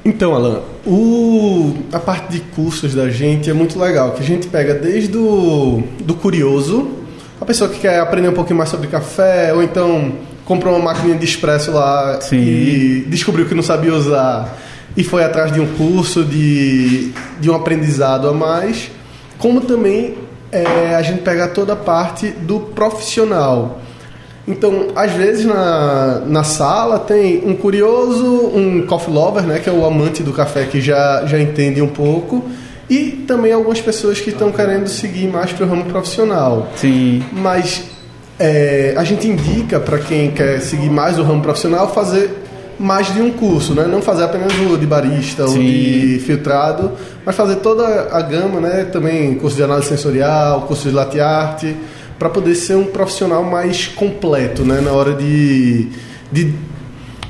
Então, 0.06 0.36
Alan, 0.36 0.62
o, 0.86 1.78
a 1.94 2.00
parte 2.00 2.32
de 2.32 2.40
cursos 2.42 2.94
da 2.94 3.10
gente 3.10 3.50
é 3.50 3.54
muito 3.54 3.80
legal, 3.80 4.12
que 4.12 4.22
a 4.22 4.26
gente 4.26 4.48
pega 4.48 4.74
desde 4.74 5.18
o 5.18 5.82
do 6.00 6.14
curioso, 6.14 6.90
a 7.40 7.46
pessoa 7.46 7.70
que 7.70 7.80
quer 7.80 8.00
aprender 8.00 8.28
um 8.28 8.34
pouquinho 8.34 8.58
mais 8.58 8.70
sobre 8.70 8.88
café, 8.88 9.54
ou 9.54 9.64
então 9.64 10.14
comprou 10.44 10.76
uma 10.76 10.94
máquina 10.94 11.16
de 11.16 11.24
expresso 11.24 11.72
lá 11.72 12.20
Sim. 12.20 12.38
e 12.38 13.06
descobriu 13.08 13.46
que 13.46 13.56
não 13.56 13.64
sabia 13.64 13.94
usar 13.94 14.58
e 14.96 15.04
foi 15.04 15.24
atrás 15.24 15.52
de 15.52 15.60
um 15.60 15.68
curso, 15.76 16.24
de, 16.24 17.12
de 17.40 17.50
um 17.50 17.56
aprendizado 17.56 18.28
a 18.28 18.34
mais, 18.34 18.92
como 19.38 19.62
também 19.62 20.16
é, 20.52 20.96
a 20.96 21.02
gente 21.02 21.22
pega 21.22 21.48
toda 21.48 21.74
a 21.74 21.76
parte 21.76 22.28
do 22.30 22.60
profissional. 22.60 23.82
Então, 24.48 24.88
às 24.96 25.12
vezes 25.14 25.46
na, 25.46 26.22
na 26.26 26.44
sala 26.44 27.00
tem 27.00 27.44
um 27.46 27.56
curioso, 27.56 28.26
um 28.54 28.86
coffee 28.86 29.14
lover, 29.14 29.44
né, 29.44 29.60
que 29.60 29.70
é 29.70 29.72
o 29.72 29.86
amante 29.86 30.22
do 30.22 30.34
café 30.34 30.66
que 30.66 30.82
já, 30.82 31.26
já 31.26 31.40
entende 31.40 31.82
um 31.82 31.88
pouco, 31.88 32.44
e 32.90 33.24
também 33.26 33.54
algumas 33.54 33.80
pessoas 33.80 34.20
que 34.20 34.32
estão 34.32 34.52
querendo 34.52 34.88
seguir 34.88 35.28
mais 35.28 35.54
para 35.54 35.66
o 35.66 35.70
ramo 35.70 35.86
profissional. 35.86 36.68
Sim. 36.76 37.24
Mas 37.32 37.84
é, 38.38 38.94
a 38.98 39.04
gente 39.06 39.28
indica 39.28 39.80
para 39.80 39.98
quem 40.00 40.32
quer 40.32 40.60
seguir 40.60 40.90
mais 40.90 41.18
o 41.18 41.24
ramo 41.24 41.42
profissional 41.42 41.94
fazer 41.94 42.30
mais 42.78 43.14
de 43.14 43.22
um 43.22 43.32
curso, 43.32 43.74
né? 43.74 43.86
Não 43.86 44.02
fazer 44.02 44.24
apenas 44.24 44.52
o 44.54 44.78
de 44.78 44.86
barista 44.86 45.48
Sim. 45.48 45.58
ou 45.58 45.64
de 45.64 46.20
filtrado, 46.26 46.92
mas 47.26 47.36
fazer 47.36 47.58
toda 47.58 48.10
a 48.12 48.22
gama, 48.22 48.60
né? 48.60 48.84
Também 48.92 49.36
curso 49.36 49.56
de 49.56 49.64
análise 49.64 49.88
sensorial, 49.88 50.62
curso 50.62 50.90
de 50.90 50.94
latte 50.94 51.20
art 51.20 51.64
para 52.18 52.30
poder 52.30 52.56
ser 52.56 52.76
um 52.76 52.86
profissional 52.86 53.44
mais 53.44 53.88
completo, 53.88 54.64
né, 54.64 54.82
na 54.82 54.92
hora 54.92 55.14
de, 55.14 55.88
de 56.32 56.54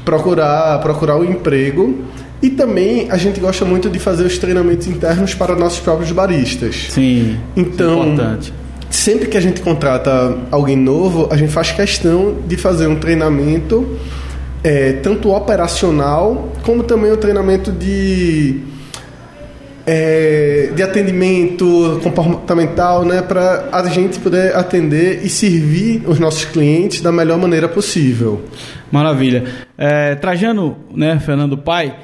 procurar 0.05 0.79
procurar 0.81 1.17
o 1.17 1.23
emprego. 1.23 2.03
E 2.41 2.49
também 2.49 3.09
a 3.09 3.17
gente 3.17 3.39
gosta 3.39 3.63
muito 3.63 3.89
de 3.89 3.99
fazer 3.99 4.25
os 4.25 4.37
treinamentos 4.37 4.85
internos 4.87 5.33
para 5.33 5.55
nossos 5.55 5.79
próprios 5.79 6.11
baristas. 6.11 6.87
Sim. 6.89 7.37
Então, 7.55 8.09
importante. 8.09 8.53
sempre 8.89 9.27
que 9.27 9.37
a 9.37 9.41
gente 9.41 9.61
contrata 9.61 10.37
alguém 10.51 10.75
novo, 10.75 11.29
a 11.31 11.37
gente 11.37 11.53
faz 11.53 11.71
questão 11.71 12.35
de 12.45 12.57
fazer 12.57 12.87
um 12.87 12.97
treinamento 12.97 13.97
é, 14.63 14.93
tanto 14.93 15.31
operacional 15.31 16.51
como 16.63 16.83
também 16.83 17.11
o 17.11 17.15
um 17.15 17.17
treinamento 17.17 17.71
de 17.71 18.61
é, 19.85 20.71
de 20.75 20.81
atendimento 20.81 21.99
comportamental, 22.01 23.03
né, 23.03 23.21
para 23.21 23.69
a 23.71 23.87
gente 23.87 24.19
poder 24.19 24.55
atender 24.55 25.23
e 25.23 25.29
servir 25.29 26.03
os 26.07 26.19
nossos 26.19 26.45
clientes 26.45 27.01
da 27.01 27.11
melhor 27.11 27.37
maneira 27.37 27.67
possível. 27.67 28.43
Maravilha. 28.91 29.43
É, 29.77 30.15
Trajano, 30.15 30.77
né, 30.95 31.19
Fernando 31.19 31.57
Pai, 31.57 31.95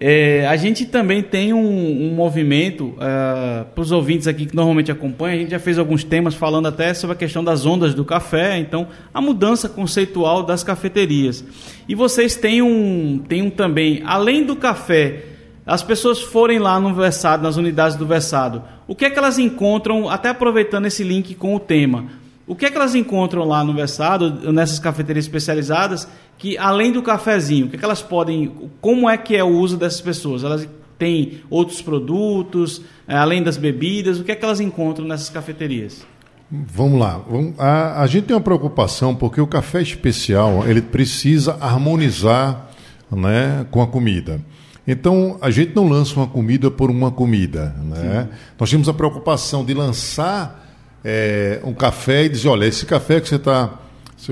é, 0.00 0.46
a 0.46 0.56
gente 0.56 0.86
também 0.86 1.22
tem 1.22 1.52
um, 1.52 2.06
um 2.06 2.14
movimento, 2.14 2.94
é, 3.00 3.64
para 3.64 3.82
os 3.82 3.90
ouvintes 3.90 4.28
aqui 4.28 4.46
que 4.46 4.54
normalmente 4.54 4.92
acompanham, 4.92 5.36
a 5.36 5.38
gente 5.40 5.50
já 5.50 5.58
fez 5.58 5.78
alguns 5.78 6.04
temas 6.04 6.34
falando 6.34 6.66
até 6.68 6.94
sobre 6.94 7.14
a 7.14 7.18
questão 7.18 7.42
das 7.42 7.66
ondas 7.66 7.94
do 7.94 8.04
café, 8.04 8.58
então 8.58 8.86
a 9.12 9.20
mudança 9.20 9.68
conceitual 9.68 10.44
das 10.44 10.62
cafeterias. 10.62 11.44
E 11.88 11.94
vocês 11.94 12.36
têm 12.36 12.62
um, 12.62 13.20
têm 13.28 13.42
um 13.42 13.50
também, 13.50 14.02
além 14.04 14.44
do 14.44 14.54
café, 14.54 15.37
as 15.68 15.82
pessoas 15.82 16.22
forem 16.22 16.58
lá 16.58 16.80
no 16.80 16.94
versado, 16.94 17.42
nas 17.42 17.58
unidades 17.58 17.94
do 17.94 18.06
versado, 18.06 18.62
o 18.86 18.94
que 18.94 19.04
é 19.04 19.10
que 19.10 19.18
elas 19.18 19.38
encontram, 19.38 20.08
até 20.08 20.30
aproveitando 20.30 20.86
esse 20.86 21.04
link 21.04 21.34
com 21.34 21.54
o 21.54 21.60
tema, 21.60 22.06
o 22.46 22.56
que 22.56 22.64
é 22.64 22.70
que 22.70 22.76
elas 22.76 22.94
encontram 22.94 23.44
lá 23.44 23.62
no 23.62 23.74
versado, 23.74 24.50
nessas 24.50 24.78
cafeterias 24.78 25.26
especializadas, 25.26 26.08
que 26.38 26.56
além 26.56 26.90
do 26.90 27.02
cafezinho, 27.02 27.66
o 27.66 27.68
que 27.68 27.76
é 27.76 27.78
que 27.78 27.84
elas 27.84 28.00
podem, 28.00 28.50
como 28.80 29.10
é 29.10 29.18
que 29.18 29.36
é 29.36 29.44
o 29.44 29.48
uso 29.48 29.76
dessas 29.76 30.00
pessoas? 30.00 30.42
Elas 30.42 30.66
têm 30.98 31.42
outros 31.50 31.82
produtos, 31.82 32.80
é, 33.06 33.14
além 33.14 33.42
das 33.42 33.58
bebidas, 33.58 34.18
o 34.18 34.24
que 34.24 34.32
é 34.32 34.34
que 34.34 34.44
elas 34.44 34.60
encontram 34.60 35.06
nessas 35.06 35.28
cafeterias? 35.28 36.02
Vamos 36.50 36.98
lá. 36.98 37.20
A, 37.58 38.02
a, 38.02 38.06
gente 38.06 38.24
tem 38.24 38.34
uma 38.34 38.42
preocupação 38.42 39.14
porque 39.14 39.38
o 39.38 39.46
café 39.46 39.82
especial 39.82 40.66
ele 40.66 40.80
precisa 40.80 41.58
harmonizar 41.60 42.70
né, 43.12 43.66
com 43.70 43.82
a 43.82 43.86
comida. 43.86 44.40
Então, 44.90 45.36
a 45.42 45.50
gente 45.50 45.76
não 45.76 45.86
lança 45.86 46.16
uma 46.16 46.26
comida 46.26 46.70
por 46.70 46.90
uma 46.90 47.10
comida. 47.10 47.76
Né? 47.84 48.26
Nós 48.58 48.70
temos 48.70 48.88
a 48.88 48.94
preocupação 48.94 49.62
de 49.62 49.74
lançar 49.74 50.66
é, 51.04 51.60
um 51.62 51.74
café 51.74 52.24
e 52.24 52.30
dizer, 52.30 52.48
olha, 52.48 52.64
esse 52.64 52.86
café 52.86 53.20
que 53.20 53.28
você 53.28 53.36
está 53.36 53.80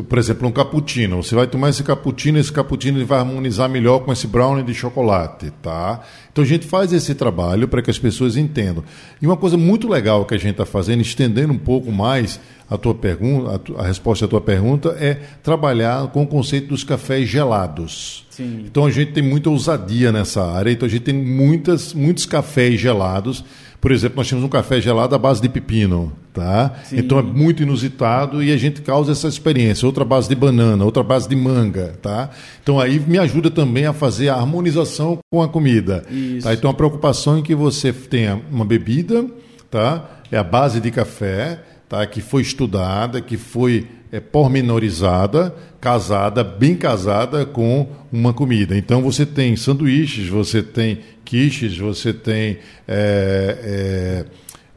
por 0.09 0.19
exemplo, 0.19 0.49
um 0.49 0.51
cappuccino, 0.51 1.23
você 1.23 1.35
vai 1.35 1.47
tomar 1.47 1.69
esse 1.69 1.83
cappuccino, 1.85 2.39
esse 2.39 2.53
cappuccino 2.53 2.99
ele 2.99 3.05
vai 3.05 3.21
harmonizar 3.21 3.69
melhor 3.69 4.01
com 4.01 4.13
esse 4.13 4.27
brownie 4.27 4.65
de 4.65 4.75
chocolate, 4.75 5.53
tá? 5.63 6.01
Então 6.33 6.43
a 6.43 6.47
gente 6.47 6.67
faz 6.67 6.93
esse 6.93 7.15
trabalho 7.15 7.69
para 7.69 7.81
que 7.81 7.89
as 7.89 7.99
pessoas 7.99 8.37
entendam. 8.37 8.83
E 9.23 9.27
uma 9.27 9.37
coisa 9.37 9.57
muito 9.57 9.89
legal 9.89 10.25
que 10.25 10.35
a 10.35 10.39
gente 10.39 10.53
está 10.53 10.67
fazendo, 10.67 11.03
estendendo 11.03 11.53
um 11.53 11.59
pouco 11.59 11.93
mais 11.93 12.41
a 12.69 12.77
tua 12.77 12.97
pergunta, 12.97 13.55
a, 13.55 13.59
tu, 13.59 13.77
a, 13.79 13.87
resposta 13.87 14.25
à 14.25 14.29
tua 14.29 14.41
pergunta 14.41 14.97
é 14.99 15.21
trabalhar 15.41 16.09
com 16.09 16.25
o 16.25 16.27
conceito 16.27 16.69
dos 16.69 16.83
cafés 16.83 17.29
gelados. 17.29 18.26
Sim. 18.37 18.65
Então 18.67 18.85
a 18.87 18.91
gente 18.91 19.13
tem 19.13 19.23
muita 19.23 19.51
ousadia 19.51 20.13
nessa 20.13 20.45
área, 20.45 20.71
então 20.71 20.87
a 20.87 20.91
gente 20.91 21.03
tem 21.03 21.15
muitas, 21.15 21.95
muitos 21.95 22.27
cafés 22.27 22.79
gelados 22.79 23.45
por 23.81 23.93
exemplo, 23.93 24.17
nós 24.17 24.29
temos 24.29 24.43
um 24.43 24.49
café 24.49 24.81
gelado 24.81 25.15
à 25.15 25.19
base 25.19 25.41
de 25.41 25.49
pepino, 25.49 26.13
tá? 26.33 26.75
Sim. 26.85 26.99
Então 26.99 27.21
é 27.21 27.23
muito 27.23 27.63
inusitado 27.63 28.43
e 28.43 28.53
a 28.53 28.57
gente 28.57 28.81
causa 28.81 29.13
essa 29.13 29.29
experiência. 29.29 29.87
Outra 29.87 30.05
base 30.05 30.29
de 30.29 30.35
banana, 30.35 30.85
outra 30.85 31.03
base 31.03 31.29
de 31.29 31.37
manga, 31.37 31.97
tá? 32.03 32.31
Então 32.61 32.81
aí 32.81 32.99
me 32.99 33.17
ajuda 33.17 33.49
também 33.49 33.87
a 33.87 33.93
fazer 33.93 34.29
a 34.29 34.35
harmonização 34.35 35.19
com 35.31 35.41
a 35.43 35.49
comida. 35.49 36.05
Tá? 36.43 36.53
Então 36.53 36.69
a 36.69 36.75
preocupação 36.75 37.39
é 37.39 37.43
que 37.43 37.55
você 37.55 37.93
tenha 37.93 38.41
uma 38.51 38.65
bebida, 38.65 39.25
tá? 39.71 40.05
É 40.33 40.39
a 40.39 40.43
base 40.43 40.81
de 40.81 40.91
café, 40.91 41.63
tá? 41.89 42.05
Que 42.07 42.21
foi 42.21 42.43
estudada, 42.43 43.21
que 43.21 43.37
foi 43.37 43.87
é, 44.11 44.21
pormenorizada, 44.21 45.55
casada, 45.81 46.43
bem 46.43 46.75
casada 46.75 47.45
com 47.45 47.89
uma 48.13 48.33
comida. 48.33 48.77
Então 48.77 49.03
você 49.03 49.27
tem 49.27 49.57
sanduíches, 49.57 50.29
você 50.29 50.63
tem 50.63 51.01
quiches, 51.25 51.77
você 51.77 52.13
tem 52.13 52.59
é, 52.87 53.59
é, 53.63 54.25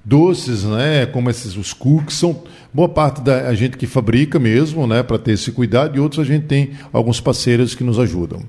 doces, 0.04 0.64
né, 0.64 1.06
como 1.06 1.30
esses 1.30 1.56
os 1.56 1.74
cookies, 1.74 2.18
são 2.18 2.44
boa 2.74 2.90
parte 2.90 3.22
da 3.22 3.54
gente 3.54 3.78
que 3.78 3.88
fabrica 3.88 4.40
mesmo, 4.40 4.86
né, 4.88 5.04
para 5.04 5.18
ter 5.18 5.34
esse 5.34 5.52
cuidado, 5.52 5.96
e 5.96 6.00
outros 6.00 6.20
a 6.20 6.24
gente 6.24 6.46
tem 6.46 6.72
alguns 6.92 7.20
parceiros 7.20 7.76
que 7.76 7.84
nos 7.84 8.00
ajudam. 8.00 8.42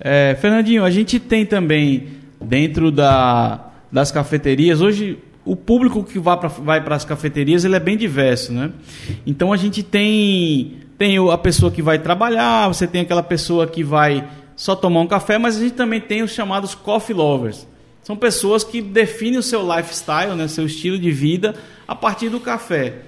É, 0.00 0.36
Fernandinho, 0.40 0.84
a 0.84 0.90
gente 0.90 1.18
tem 1.18 1.46
também 1.46 2.08
dentro 2.40 2.90
da, 2.90 3.70
das 3.90 4.12
cafeterias, 4.12 4.80
hoje 4.80 5.18
o 5.46 5.54
público 5.54 6.02
que 6.02 6.18
vai 6.18 6.80
para 6.82 6.96
as 6.96 7.04
cafeterias 7.04 7.64
ele 7.64 7.76
é 7.76 7.80
bem 7.80 7.96
diverso, 7.96 8.52
né? 8.52 8.72
Então 9.24 9.52
a 9.52 9.56
gente 9.56 9.82
tem 9.82 10.78
tem 10.98 11.16
a 11.30 11.38
pessoa 11.38 11.70
que 11.70 11.80
vai 11.80 11.98
trabalhar, 11.98 12.68
você 12.68 12.86
tem 12.86 13.02
aquela 13.02 13.22
pessoa 13.22 13.66
que 13.66 13.84
vai 13.84 14.28
só 14.56 14.74
tomar 14.74 15.00
um 15.00 15.06
café, 15.06 15.38
mas 15.38 15.56
a 15.56 15.60
gente 15.60 15.74
também 15.74 16.00
tem 16.00 16.22
os 16.22 16.32
chamados 16.32 16.74
coffee 16.74 17.14
lovers. 17.14 17.66
São 18.02 18.16
pessoas 18.16 18.64
que 18.64 18.80
definem 18.80 19.38
o 19.38 19.42
seu 19.42 19.62
lifestyle, 19.62 20.34
né, 20.34 20.48
seu 20.48 20.66
estilo 20.66 20.98
de 20.98 21.10
vida, 21.10 21.54
a 21.86 21.94
partir 21.94 22.28
do 22.28 22.40
café. 22.40 23.02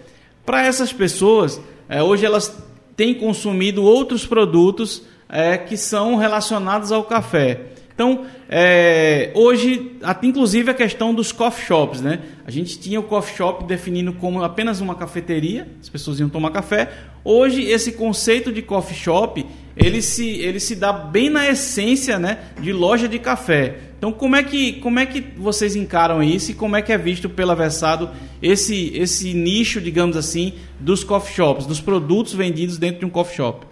Para 0.45 0.65
essas 0.65 0.93
pessoas, 0.93 1.61
é, 1.89 2.03
hoje 2.03 2.27
elas 2.27 2.55
têm 2.97 3.15
consumido 3.15 3.83
outros 3.83 4.27
produtos 4.27 5.03
é, 5.29 5.57
que 5.57 5.77
são 5.77 6.17
relacionados 6.17 6.93
ao 6.93 7.05
café. 7.05 7.61
Então, 7.99 8.27
é, 8.49 9.33
hoje, 9.35 9.97
até 10.05 10.29
inclusive 10.29 10.71
a 10.71 10.75
questão 10.75 11.13
dos 11.13 11.33
coffee 11.33 11.67
shops, 11.67 12.01
né? 12.01 12.21
A 12.47 12.51
gente 12.53 12.79
tinha 12.79 13.01
o 13.01 13.03
coffee 13.03 13.37
shop 13.37 13.65
definindo 13.65 14.13
como 14.13 14.41
apenas 14.45 14.81
uma 14.81 14.95
cafeteria, 14.95 15.67
as 15.81 15.89
pessoas 15.89 16.21
iam 16.21 16.29
tomar 16.29 16.53
café. 16.53 16.93
Hoje, 17.25 17.65
esse 17.65 17.91
conceito 17.91 18.53
de 18.53 18.63
coffee 18.63 18.97
shop, 18.97 19.45
ele 19.77 20.01
se, 20.01 20.29
ele 20.39 20.61
se 20.61 20.77
dá 20.77 20.93
bem 20.93 21.29
na 21.29 21.49
essência, 21.49 22.21
né, 22.21 22.39
de 22.61 22.73
loja 22.73 23.09
de 23.09 23.19
café. 23.19 23.79
Então, 23.99 24.13
como 24.13 24.37
é 24.37 24.45
que, 24.45 24.75
como 24.75 25.01
é 25.01 25.05
que 25.05 25.21
vocês 25.37 25.75
encaram 25.75 26.23
isso 26.23 26.53
e 26.53 26.55
como 26.55 26.77
é 26.77 26.83
que 26.83 26.93
é 26.93 26.97
visto 26.97 27.29
pela 27.29 27.57
Versado 27.57 28.11
esse, 28.41 28.93
esse 28.95 29.35
nicho, 29.35 29.81
digamos 29.81 30.17
assim, 30.17 30.53
dos 30.79 31.03
coffee 31.03 31.35
shops, 31.35 31.67
dos 31.67 31.81
produtos 31.81 32.33
vendidos 32.33 32.79
dentro 32.79 33.01
de 33.01 33.07
um 33.07 33.11
coffee 33.11 33.39
shop? 33.39 33.67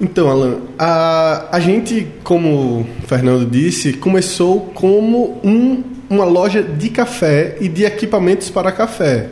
Então, 0.00 0.30
Alan, 0.30 0.60
a, 0.78 1.44
a 1.52 1.60
gente, 1.60 2.08
como 2.24 2.80
o 2.80 2.86
Fernando 3.06 3.44
disse, 3.44 3.92
começou 3.92 4.72
como 4.74 5.38
um, 5.44 5.82
uma 6.08 6.24
loja 6.24 6.62
de 6.62 6.88
café 6.88 7.58
e 7.60 7.68
de 7.68 7.84
equipamentos 7.84 8.48
para 8.48 8.72
café. 8.72 9.28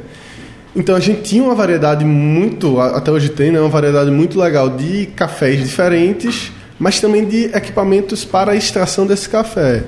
Então 0.76 0.94
a 0.94 1.00
gente 1.00 1.22
tinha 1.22 1.42
uma 1.42 1.54
variedade 1.54 2.04
muito, 2.04 2.78
até 2.78 3.10
hoje 3.10 3.30
tem, 3.30 3.50
né, 3.50 3.58
uma 3.58 3.70
variedade 3.70 4.10
muito 4.10 4.38
legal 4.38 4.68
de 4.68 5.06
cafés 5.06 5.58
diferentes, 5.58 6.52
mas 6.78 7.00
também 7.00 7.24
de 7.24 7.46
equipamentos 7.46 8.24
para 8.24 8.52
a 8.52 8.54
extração 8.54 9.06
desse 9.06 9.28
café. 9.28 9.84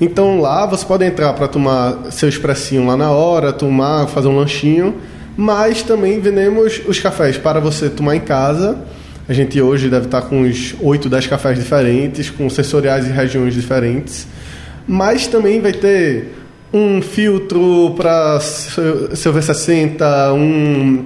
Então 0.00 0.40
lá 0.40 0.66
você 0.66 0.84
pode 0.84 1.04
entrar 1.04 1.32
para 1.32 1.46
tomar 1.46 2.10
seu 2.10 2.28
expressinho 2.28 2.84
lá 2.84 2.96
na 2.96 3.12
hora, 3.12 3.52
tomar, 3.52 4.08
fazer 4.08 4.26
um 4.26 4.36
lanchinho, 4.36 4.96
mas 5.36 5.82
também 5.82 6.20
vendemos 6.20 6.82
os 6.86 6.98
cafés 6.98 7.38
para 7.38 7.60
você 7.60 7.88
tomar 7.88 8.16
em 8.16 8.20
casa 8.20 8.76
a 9.28 9.32
gente 9.34 9.60
hoje 9.60 9.90
deve 9.90 10.06
estar 10.06 10.22
com 10.22 10.40
uns 10.40 10.74
8, 10.80 11.08
10 11.08 11.26
cafés 11.26 11.58
diferentes, 11.58 12.30
com 12.30 12.48
sensoriais 12.48 13.06
e 13.06 13.10
regiões 13.10 13.52
diferentes. 13.52 14.26
Mas 14.86 15.26
também 15.26 15.60
vai 15.60 15.72
ter 15.72 16.32
um 16.72 17.02
filtro 17.02 17.94
para 17.94 18.40
seu 18.40 19.34
V60, 19.34 20.32
um, 20.32 21.04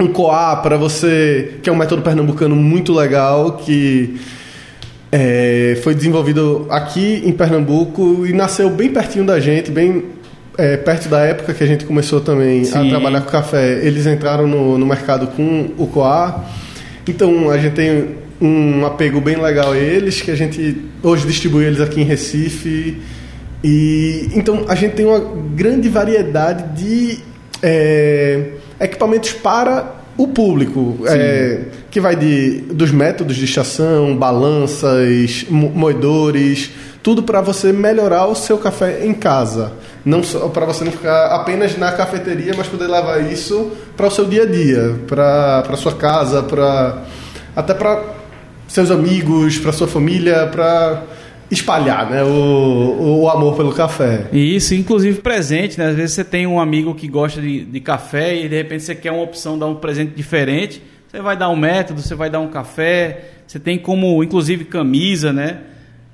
um 0.00 0.08
coá 0.08 0.56
para 0.56 0.76
você, 0.76 1.54
que 1.62 1.70
é 1.70 1.72
um 1.72 1.76
método 1.76 2.02
pernambucano 2.02 2.54
muito 2.54 2.92
legal, 2.92 3.52
que 3.52 4.20
é, 5.10 5.78
foi 5.82 5.94
desenvolvido 5.94 6.66
aqui 6.68 7.22
em 7.24 7.32
Pernambuco 7.32 8.26
e 8.26 8.34
nasceu 8.34 8.68
bem 8.68 8.90
pertinho 8.90 9.24
da 9.24 9.40
gente, 9.40 9.70
bem 9.70 10.04
é, 10.58 10.76
perto 10.76 11.08
da 11.08 11.20
época 11.20 11.54
que 11.54 11.64
a 11.64 11.66
gente 11.66 11.86
começou 11.86 12.20
também 12.20 12.64
Sim. 12.64 12.86
a 12.86 12.90
trabalhar 12.90 13.22
com 13.22 13.30
café. 13.30 13.80
Eles 13.82 14.06
entraram 14.06 14.46
no, 14.46 14.76
no 14.76 14.84
mercado 14.84 15.28
com 15.28 15.70
o 15.78 15.86
coá 15.86 16.44
então 17.06 17.50
a 17.50 17.58
gente 17.58 17.74
tem 17.74 18.16
um 18.40 18.84
apego 18.84 19.20
bem 19.20 19.36
legal 19.36 19.72
a 19.72 19.78
eles, 19.78 20.20
que 20.20 20.30
a 20.30 20.34
gente 20.34 20.76
hoje 21.02 21.26
distribui 21.26 21.64
eles 21.64 21.80
aqui 21.80 22.00
em 22.00 22.04
Recife. 22.04 23.00
E 23.62 24.28
então 24.34 24.64
a 24.68 24.74
gente 24.74 24.94
tem 24.94 25.06
uma 25.06 25.20
grande 25.54 25.88
variedade 25.88 26.82
de 26.82 27.18
é, 27.62 28.50
equipamentos 28.80 29.32
para 29.32 30.02
o 30.16 30.28
público, 30.28 30.98
é, 31.06 31.62
que 31.90 32.00
vai 32.00 32.16
de, 32.16 32.62
dos 32.72 32.90
métodos 32.90 33.36
de 33.36 33.44
estação, 33.44 34.16
balanças, 34.16 35.46
moedores, 35.48 36.70
tudo 37.02 37.22
para 37.22 37.40
você 37.40 37.72
melhorar 37.72 38.26
o 38.26 38.34
seu 38.34 38.58
café 38.58 39.06
em 39.06 39.14
casa. 39.14 39.72
Não 40.04 40.22
só 40.22 40.48
para 40.48 40.66
você 40.66 40.84
não 40.84 40.92
ficar 40.92 41.26
apenas 41.26 41.76
na 41.76 41.92
cafeteria, 41.92 42.54
mas 42.56 42.66
poder 42.66 42.88
levar 42.88 43.20
isso 43.20 43.70
para 43.96 44.06
o 44.06 44.10
seu 44.10 44.24
dia 44.24 44.42
a 44.42 44.46
dia, 44.46 44.96
para 45.06 45.60
a 45.68 45.76
sua 45.76 45.94
casa, 45.94 46.42
para 46.42 47.02
até 47.54 47.72
para 47.72 48.02
seus 48.66 48.90
amigos, 48.90 49.58
para 49.58 49.70
sua 49.70 49.86
família, 49.86 50.46
para 50.46 51.02
espalhar 51.50 52.10
né, 52.10 52.24
o, 52.24 53.20
o 53.20 53.28
amor 53.28 53.54
pelo 53.54 53.72
café. 53.72 54.26
Isso, 54.32 54.74
inclusive 54.74 55.20
presente, 55.20 55.78
né? 55.78 55.88
Às 55.88 55.94
vezes 55.94 56.14
você 56.14 56.24
tem 56.24 56.46
um 56.46 56.58
amigo 56.58 56.94
que 56.94 57.06
gosta 57.06 57.40
de, 57.40 57.64
de 57.66 57.80
café 57.80 58.34
e 58.34 58.48
de 58.48 58.56
repente 58.56 58.82
você 58.82 58.94
quer 58.94 59.12
uma 59.12 59.22
opção, 59.22 59.58
dar 59.58 59.66
um 59.66 59.74
presente 59.74 60.14
diferente. 60.16 60.82
Você 61.06 61.20
vai 61.20 61.36
dar 61.36 61.50
um 61.50 61.56
método, 61.56 62.00
você 62.00 62.14
vai 62.14 62.30
dar 62.30 62.40
um 62.40 62.48
café, 62.48 63.24
você 63.46 63.60
tem 63.60 63.78
como, 63.78 64.24
inclusive, 64.24 64.64
camisa, 64.64 65.30
né? 65.30 65.58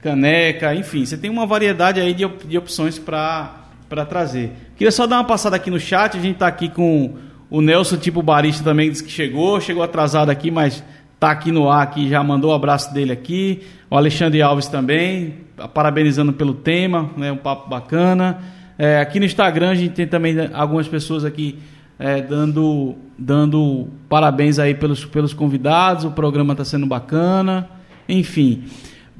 Caneca, 0.03 0.75
enfim, 0.75 1.07
você 1.07 1.17
tem 1.17 1.31
uma 1.31 1.47
variedade 1.47 2.01
aí 2.01 2.13
de, 2.13 2.27
de 2.27 2.59
opções 2.59 2.99
para 2.99 3.58
para 3.89 4.05
trazer. 4.05 4.53
Queria 4.77 4.93
só 4.93 5.07
dar 5.07 5.17
uma 5.17 5.25
passada 5.25 5.57
aqui 5.57 5.71
no 5.71 5.81
chat, 5.81 6.17
a 6.17 6.21
gente 6.21 6.35
está 6.35 6.47
aqui 6.47 6.69
com 6.69 7.15
o 7.51 7.61
Nelson, 7.61 7.97
tipo 7.97 8.23
barista 8.23 8.63
também, 8.63 8.91
disse 8.91 9.03
que 9.03 9.11
chegou, 9.11 9.61
chegou 9.61 9.83
atrasado 9.83 10.31
aqui, 10.31 10.51
mas 10.51 10.85
está 11.15 11.31
aqui 11.31 11.51
no 11.51 11.71
ar, 11.71 11.83
aqui, 11.83 12.09
já 12.09 12.23
mandou 12.23 12.51
o 12.51 12.53
um 12.53 12.57
abraço 12.57 12.93
dele 12.93 13.13
aqui. 13.13 13.63
O 13.91 13.97
Alexandre 13.97 14.43
Alves 14.43 14.69
também, 14.69 15.35
parabenizando 15.73 16.33
pelo 16.33 16.55
tema, 16.55 17.11
né, 17.17 17.33
um 17.33 17.37
papo 17.37 17.69
bacana. 17.69 18.39
É, 18.79 19.01
aqui 19.01 19.19
no 19.19 19.27
Instagram 19.27 19.71
a 19.71 19.75
gente 19.75 19.95
tem 19.95 20.07
também 20.07 20.37
algumas 20.53 20.87
pessoas 20.87 21.25
aqui 21.25 21.59
é, 21.99 22.23
dando, 22.23 22.95
dando 23.19 23.89
parabéns 24.09 24.59
aí 24.59 24.75
pelos, 24.75 25.05
pelos 25.05 25.35
convidados, 25.35 26.05
o 26.05 26.13
programa 26.13 26.53
está 26.53 26.65
sendo 26.65 26.87
bacana, 26.87 27.69
enfim. 28.09 28.65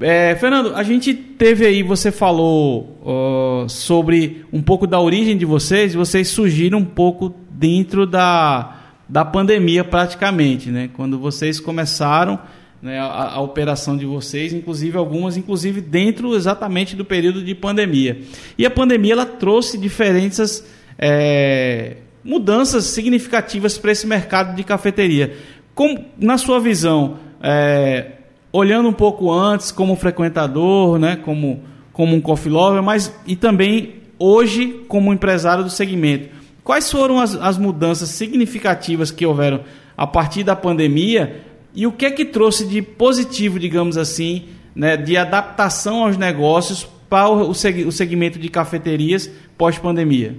É, 0.01 0.33
Fernando, 0.35 0.75
a 0.75 0.83
gente 0.83 1.13
teve 1.13 1.65
aí, 1.65 1.83
você 1.83 2.09
falou 2.09 2.97
uh, 3.03 3.67
sobre 3.67 4.45
um 4.51 4.61
pouco 4.61 4.87
da 4.87 4.97
origem 4.97 5.35
de 5.35 5.43
vocês, 5.43 5.93
vocês 5.93 6.29
surgiram 6.29 6.79
um 6.79 6.85
pouco 6.85 7.35
dentro 7.51 8.07
da, 8.07 8.77
da 9.09 9.25
pandemia 9.25 9.83
praticamente, 9.83 10.69
né? 10.69 10.89
Quando 10.95 11.19
vocês 11.19 11.59
começaram 11.59 12.39
né, 12.81 12.97
a, 12.97 13.33
a, 13.33 13.41
operação 13.41 13.97
de 13.97 14.05
vocês, 14.05 14.53
inclusive 14.53 14.97
algumas, 14.97 15.35
inclusive 15.35 15.81
dentro 15.81 16.33
exatamente 16.33 16.95
do 16.95 17.03
período 17.03 17.43
de 17.43 17.53
pandemia. 17.53 18.21
E 18.57 18.65
a 18.65 18.69
pandemia 18.69 19.11
ela 19.11 19.25
trouxe 19.25 19.77
diferenças, 19.77 20.65
é, 20.97 21.97
mudanças 22.23 22.85
significativas 22.85 23.77
para 23.77 23.91
esse 23.91 24.07
mercado 24.07 24.55
de 24.55 24.63
cafeteria. 24.63 25.35
Como, 25.75 26.05
na 26.17 26.37
sua 26.37 26.57
visão, 26.57 27.19
é, 27.43 28.11
olhando 28.51 28.89
um 28.89 28.93
pouco 28.93 29.31
antes 29.31 29.71
como 29.71 29.95
frequentador, 29.95 30.97
né, 30.97 31.15
como, 31.17 31.61
como 31.93 32.15
um 32.15 32.21
coffee 32.21 32.51
lover, 32.51 32.81
mas 32.81 33.13
e 33.25 33.35
também 33.35 33.95
hoje 34.17 34.83
como 34.87 35.13
empresário 35.13 35.63
do 35.63 35.69
segmento, 35.69 36.29
quais 36.63 36.91
foram 36.91 37.19
as, 37.19 37.35
as 37.35 37.57
mudanças 37.57 38.09
significativas 38.09 39.11
que 39.11 39.25
houveram 39.25 39.61
a 39.95 40.07
partir 40.07 40.43
da 40.43 40.55
pandemia 40.55 41.41
e 41.73 41.85
o 41.85 41.91
que 41.91 42.05
é 42.05 42.11
que 42.11 42.25
trouxe 42.25 42.65
de 42.65 42.81
positivo, 42.81 43.59
digamos 43.59 43.97
assim, 43.97 44.45
né, 44.75 44.97
de 44.97 45.15
adaptação 45.15 46.03
aos 46.05 46.17
negócios 46.17 46.87
para 47.09 47.29
o, 47.29 47.53
segmento 47.53 48.37
de 48.37 48.49
cafeterias 48.49 49.29
pós-pandemia? 49.57 50.35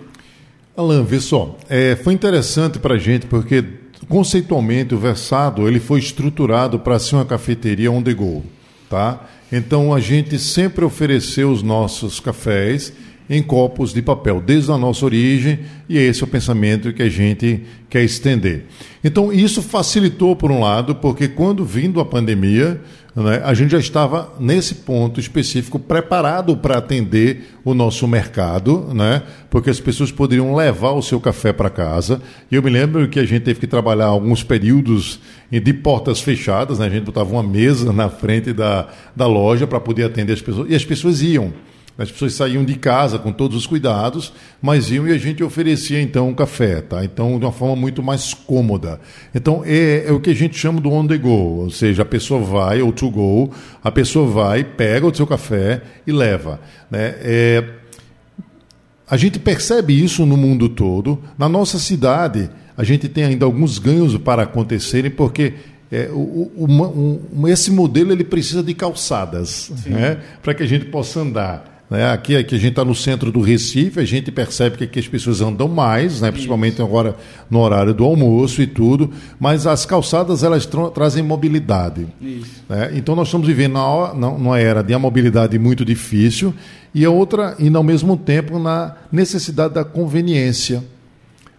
Alan, 0.77 1.03
vê 1.03 1.21
só, 1.21 1.57
é, 1.69 1.97
foi 1.97 2.15
interessante 2.15 2.79
para 2.79 2.95
a 2.95 2.99
gente 2.99 3.27
porque 3.27 3.65
conceitualmente 4.09 4.95
o 4.95 4.99
Versado 4.99 5.69
ele 5.69 5.81
foi 5.81 6.01
estruturado 6.01 6.79
para 6.79 6.99
ser 6.99 7.17
uma 7.17 7.25
cafeteria 7.25 7.93
on 7.93 8.03
the 8.03 8.15
go, 8.15 8.43
tá? 8.89 9.27
Então 9.53 9.93
a 9.93 10.01
gente 10.01 10.39
sempre 10.39 10.85
ofereceu 10.85 11.51
os 11.51 11.63
nossos 11.63 12.21
cafés 12.21 12.93
em 13.31 13.41
copos 13.41 13.95
de 13.95 14.03
papel, 14.03 14.43
desde 14.45 14.73
a 14.73 14.77
nossa 14.77 15.05
origem, 15.05 15.61
e 15.89 15.97
esse 15.97 16.21
é 16.21 16.25
o 16.25 16.29
pensamento 16.29 16.93
que 16.93 17.01
a 17.01 17.09
gente 17.09 17.63
quer 17.89 18.03
estender. 18.03 18.65
Então, 19.05 19.33
isso 19.33 19.63
facilitou, 19.63 20.35
por 20.35 20.51
um 20.51 20.59
lado, 20.59 20.97
porque 20.97 21.29
quando 21.29 21.65
vindo 21.65 22.01
a 22.01 22.05
pandemia, 22.05 22.81
né, 23.15 23.41
a 23.45 23.55
gente 23.55 23.71
já 23.71 23.79
estava, 23.79 24.35
nesse 24.41 24.75
ponto 24.75 25.21
específico, 25.21 25.79
preparado 25.79 26.57
para 26.57 26.79
atender 26.79 27.55
o 27.65 27.73
nosso 27.73 28.09
mercado, 28.09 28.93
né, 28.93 29.23
porque 29.49 29.71
as 29.71 29.79
pessoas 29.79 30.11
poderiam 30.11 30.53
levar 30.57 30.91
o 30.91 31.03
seu 31.03 31.21
café 31.21 31.53
para 31.53 31.71
casa. 31.71 32.21
E 32.51 32.57
eu 32.57 32.63
me 32.65 32.71
lembro 32.71 33.09
que 33.09 33.21
a 33.21 33.25
gente 33.25 33.43
teve 33.45 33.61
que 33.61 33.67
trabalhar 33.69 34.07
alguns 34.07 34.43
períodos 34.43 35.21
de 35.53 35.73
portas 35.73 36.21
fechadas, 36.21 36.81
né, 36.81 36.87
a 36.87 36.91
gente 36.91 37.05
botava 37.05 37.31
uma 37.31 37.45
mesa 37.45 37.93
na 37.93 38.09
frente 38.09 38.53
da, 38.53 38.89
da 39.15 39.29
loja 39.29 39.69
para 39.69 39.79
poder 39.79 40.03
atender 40.03 40.33
as 40.33 40.43
pessoas, 40.43 40.69
e 40.69 40.75
as 40.75 40.85
pessoas 40.85 41.23
iam. 41.23 41.53
As 42.01 42.11
pessoas 42.11 42.33
saíam 42.33 42.65
de 42.65 42.77
casa 42.77 43.19
com 43.19 43.31
todos 43.31 43.55
os 43.55 43.67
cuidados, 43.67 44.33
mas 44.63 44.91
iam 44.91 45.07
e 45.07 45.13
a 45.13 45.19
gente 45.19 45.45
oferecia 45.45 46.01
então 46.01 46.31
um 46.31 46.35
café, 46.35 46.81
tá? 46.81 47.05
Então 47.05 47.39
de 47.39 47.45
uma 47.45 47.53
forma 47.53 47.77
muito 47.77 48.03
mais 48.03 48.33
cômoda. 48.33 48.99
Então 49.35 49.63
é, 49.67 50.07
é 50.07 50.11
o 50.11 50.19
que 50.19 50.31
a 50.31 50.35
gente 50.35 50.57
chama 50.57 50.81
do 50.81 50.91
on 50.91 51.07
the 51.07 51.19
go, 51.19 51.29
ou 51.29 51.71
seja, 51.71 52.01
a 52.01 52.07
pessoa 52.07 52.41
vai 52.41 52.81
ou 52.81 52.91
to 52.91 53.11
go, 53.11 53.51
a 53.85 53.93
pessoa 53.93 54.27
vai, 54.27 54.65
pega 54.65 55.07
o 55.07 55.15
seu 55.15 55.27
café 55.27 55.83
e 56.07 56.11
leva, 56.11 56.59
né? 56.91 57.17
É, 57.21 57.65
a 59.07 59.19
gente 59.19 59.39
percebe 59.39 59.93
isso 60.03 60.25
no 60.25 60.39
mundo 60.39 60.71
todo. 60.71 61.23
Na 61.37 61.51
nossa 61.51 61.79
cidade, 61.79 62.49
a 62.79 62.83
gente 62.83 63.11
tem 63.11 63.25
ainda 63.25 63.45
alguns 63.45 63.79
ganhos 63.79 64.17
para 64.17 64.45
acontecerem, 64.45 65.11
porque 65.11 65.53
é, 65.93 66.09
o, 66.11 66.51
o, 66.57 67.49
esse 67.49 67.71
modelo 67.71 68.11
ele 68.11 68.25
precisa 68.25 68.63
de 68.63 68.73
calçadas 68.73 69.71
né, 69.85 70.19
para 70.43 70.55
que 70.55 70.63
a 70.63 70.67
gente 70.67 70.87
possa 70.87 71.21
andar. 71.21 71.80
Né? 71.91 72.09
Aqui, 72.09 72.37
aqui 72.37 72.55
a 72.55 72.59
gente 72.59 72.71
está 72.71 72.85
no 72.85 72.95
centro 72.95 73.33
do 73.33 73.41
Recife, 73.41 73.99
a 73.99 74.05
gente 74.05 74.31
percebe 74.31 74.77
que 74.77 74.85
aqui 74.85 75.01
as 75.01 75.09
pessoas 75.09 75.41
andam 75.41 75.67
mais, 75.67 76.21
né? 76.21 76.31
principalmente 76.31 76.75
Isso. 76.75 76.83
agora 76.85 77.17
no 77.51 77.59
horário 77.59 77.93
do 77.93 78.05
almoço 78.05 78.63
e 78.63 78.67
tudo, 78.67 79.11
mas 79.41 79.67
as 79.67 79.85
calçadas 79.85 80.45
elas 80.45 80.65
tra 80.65 80.89
trazem 80.91 81.23
mobilidade. 81.23 82.07
Né? 82.69 82.93
Então 82.95 83.17
nós 83.17 83.27
estamos 83.27 83.47
vivendo 83.47 83.73
na, 83.73 84.15
na, 84.15 84.31
numa 84.31 84.61
era 84.61 84.83
de 84.83 84.93
uma 84.93 85.01
mobilidade 85.01 85.59
muito 85.59 85.85
difícil 85.85 86.55
e 86.95 87.05
a 87.05 87.11
outra, 87.11 87.57
e 87.59 87.75
ao 87.75 87.83
mesmo 87.83 88.17
tempo 88.17 88.59
na 88.61 88.95
necessidade 89.11 89.75
da 89.75 89.85
conveniência. 89.85 90.85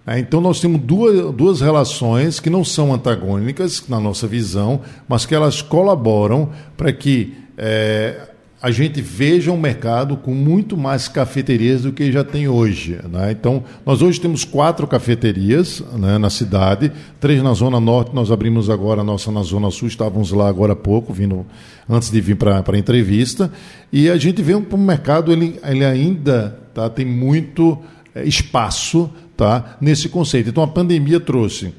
É, 0.07 0.17
então 0.17 0.41
nós 0.41 0.59
temos 0.59 0.81
duas, 0.81 1.33
duas 1.35 1.61
relações 1.61 2.39
que 2.39 2.49
não 2.49 2.63
são 2.63 2.93
antagônicas 2.93 3.87
na 3.87 3.99
nossa 3.99 4.27
visão, 4.27 4.81
mas 5.07 5.25
que 5.25 5.35
elas 5.35 5.61
colaboram 5.61 6.49
para 6.75 6.91
que 6.91 7.35
é, 7.57 8.30
a 8.61 8.69
gente 8.69 9.01
veja 9.01 9.51
um 9.51 9.59
mercado 9.59 10.15
com 10.15 10.35
muito 10.35 10.77
mais 10.77 11.07
cafeterias 11.07 11.81
do 11.81 11.91
que 11.91 12.11
já 12.11 12.23
tem 12.23 12.47
hoje. 12.47 12.99
Né? 13.11 13.31
Então, 13.31 13.63
nós 13.83 14.03
hoje 14.03 14.21
temos 14.21 14.45
quatro 14.45 14.85
cafeterias 14.85 15.83
né, 15.97 16.19
na 16.19 16.29
cidade, 16.29 16.91
três 17.19 17.41
na 17.41 17.53
Zona 17.53 17.79
Norte, 17.79 18.13
nós 18.13 18.31
abrimos 18.31 18.69
agora 18.69 19.01
a 19.01 19.03
nossa 19.03 19.31
na 19.31 19.41
Zona 19.41 19.71
Sul, 19.71 19.87
estávamos 19.87 20.31
lá 20.31 20.47
agora 20.47 20.73
há 20.73 20.75
pouco, 20.75 21.11
vindo, 21.11 21.43
antes 21.89 22.11
de 22.11 22.21
vir 22.21 22.35
para 22.35 22.63
a 22.63 22.77
entrevista, 22.77 23.51
e 23.91 24.07
a 24.07 24.17
gente 24.17 24.43
vê 24.43 24.53
um, 24.53 24.63
um 24.73 24.77
mercado, 24.77 25.31
ele, 25.31 25.59
ele 25.63 25.83
ainda 25.83 26.55
tá, 26.71 26.87
tem 26.87 27.05
muito 27.05 27.79
é, 28.13 28.23
espaço 28.23 29.09
tá, 29.35 29.75
nesse 29.81 30.07
conceito. 30.07 30.49
Então, 30.51 30.61
a 30.61 30.67
pandemia 30.67 31.19
trouxe, 31.19 31.73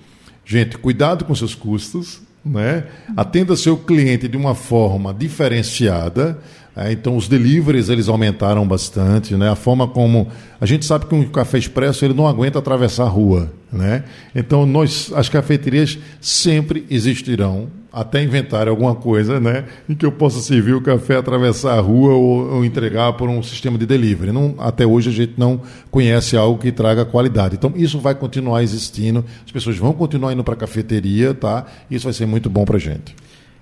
gente, 0.45 0.77
cuidado 0.79 1.25
com 1.25 1.33
seus 1.33 1.55
custos, 1.55 2.21
né? 2.45 2.85
atenda 3.17 3.55
seu 3.55 3.77
cliente 3.77 4.27
de 4.27 4.37
uma 4.37 4.55
forma 4.55 5.15
diferenciada, 5.15 6.41
então 6.77 7.17
os 7.17 7.29
deliveries 7.29 7.89
eles 7.89 8.09
aumentaram 8.09 8.67
bastante, 8.67 9.35
né? 9.37 9.51
A 9.51 9.55
forma 9.55 9.87
como 9.87 10.29
a 10.61 10.65
gente 10.65 10.87
sabe 10.87 11.07
que 11.07 11.15
um 11.15 11.29
café 11.29 11.59
expresso 11.59 12.05
ele 12.05 12.15
não 12.15 12.27
aguenta 12.27 12.59
atravessar 12.59 13.05
a 13.05 13.09
rua, 13.09 13.53
né? 13.71 14.05
Então 14.35 14.65
nós 14.65 15.13
as 15.15 15.29
cafeterias 15.29 15.99
sempre 16.21 16.87
existirão 16.89 17.69
até 17.93 18.23
inventar 18.23 18.69
alguma 18.69 18.95
coisa, 18.95 19.39
né, 19.39 19.65
em 19.87 19.95
que 19.95 20.07
eu 20.07 20.11
possa 20.11 20.41
servir 20.41 20.73
o 20.73 20.81
café, 20.81 21.17
atravessar 21.17 21.77
a 21.77 21.81
rua 21.81 22.15
ou, 22.15 22.55
ou 22.55 22.65
entregar 22.65 23.13
por 23.13 23.29
um 23.29 23.43
sistema 23.43 23.77
de 23.77 23.85
delivery. 23.85 24.33
Não, 24.33 24.55
até 24.59 24.87
hoje 24.87 25.11
a 25.11 25.13
gente 25.13 25.35
não 25.37 25.61
conhece 25.91 26.35
algo 26.35 26.59
que 26.59 26.73
traga 26.73 27.05
qualidade. 27.05 27.57
Então 27.57 27.71
isso 27.77 27.99
vai 27.99 28.15
continuar 28.15 28.63
existindo, 28.63 29.23
as 29.45 29.53
pessoas 29.53 29.77
vão 29.77 29.93
continuar 29.93 30.33
indo 30.33 30.43
para 30.43 30.55
a 30.55 30.57
cafeteria, 30.57 31.35
tá? 31.35 31.67
Isso 31.91 32.05
vai 32.05 32.15
ser 32.15 32.25
muito 32.25 32.49
bom 32.49 32.65
para 32.65 32.79
gente. 32.79 33.15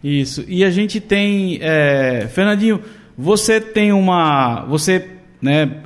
Isso. 0.02 0.44
E 0.48 0.64
a 0.64 0.70
gente 0.70 1.00
tem, 1.00 1.58
é... 1.60 2.28
Fernandinho, 2.32 2.80
você 3.20 3.60
tem 3.60 3.92
uma. 3.92 4.64
Você, 4.66 5.10
né, 5.42 5.82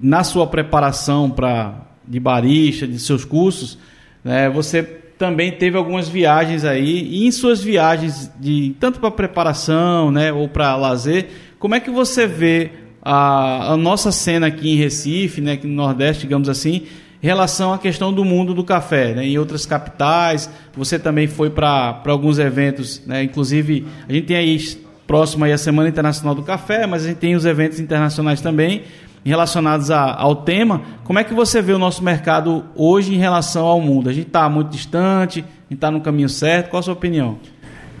na 0.00 0.22
sua 0.22 0.46
preparação 0.46 1.28
para 1.28 1.82
de 2.06 2.20
barista, 2.20 2.86
de 2.86 3.00
seus 3.00 3.24
cursos, 3.24 3.76
né, 4.22 4.48
você 4.48 4.82
também 5.18 5.50
teve 5.50 5.76
algumas 5.76 6.08
viagens 6.08 6.64
aí, 6.64 7.02
e 7.02 7.26
em 7.26 7.32
suas 7.32 7.60
viagens, 7.60 8.30
de 8.38 8.76
tanto 8.78 9.00
para 9.00 9.10
preparação 9.10 10.12
né, 10.12 10.32
ou 10.32 10.48
para 10.48 10.76
lazer, 10.76 11.26
como 11.58 11.74
é 11.74 11.80
que 11.80 11.90
você 11.90 12.28
vê 12.28 12.70
a, 13.02 13.72
a, 13.72 13.76
nossa 13.76 14.12
cena 14.12 14.46
aqui 14.46 14.70
em 14.70 14.76
Recife, 14.76 15.40
né, 15.40 15.52
aqui 15.52 15.66
no 15.66 15.74
Nordeste, 15.74 16.22
digamos 16.22 16.48
assim, 16.48 16.82
em 17.20 17.26
relação 17.26 17.72
à 17.72 17.78
questão 17.78 18.12
do 18.12 18.24
mundo 18.24 18.54
do 18.54 18.62
café? 18.62 19.14
Né, 19.14 19.26
em 19.26 19.38
outras 19.38 19.66
capitais, 19.66 20.48
você 20.76 20.96
também 20.96 21.26
foi 21.26 21.50
para 21.50 22.00
alguns 22.06 22.38
eventos, 22.38 23.02
né, 23.04 23.24
inclusive 23.24 23.84
a 24.08 24.12
gente 24.12 24.26
tem 24.26 24.36
aí 24.36 24.58
próximo 25.06 25.44
aí 25.44 25.52
a 25.52 25.58
Semana 25.58 25.88
Internacional 25.88 26.34
do 26.34 26.42
Café, 26.42 26.86
mas 26.86 27.04
a 27.04 27.08
gente 27.08 27.18
tem 27.18 27.34
os 27.34 27.44
eventos 27.44 27.78
internacionais 27.78 28.40
também 28.40 28.82
relacionados 29.24 29.90
a, 29.90 30.14
ao 30.14 30.36
tema. 30.36 30.82
Como 31.04 31.18
é 31.18 31.24
que 31.24 31.34
você 31.34 31.60
vê 31.60 31.72
o 31.72 31.78
nosso 31.78 32.02
mercado 32.02 32.64
hoje 32.76 33.14
em 33.14 33.18
relação 33.18 33.66
ao 33.66 33.80
mundo? 33.80 34.08
A 34.08 34.12
gente 34.12 34.28
está 34.28 34.48
muito 34.48 34.70
distante, 34.70 35.40
a 35.40 35.42
gente 35.42 35.74
está 35.74 35.90
no 35.90 36.00
caminho 36.00 36.28
certo? 36.28 36.70
Qual 36.70 36.80
a 36.80 36.82
sua 36.82 36.94
opinião? 36.94 37.38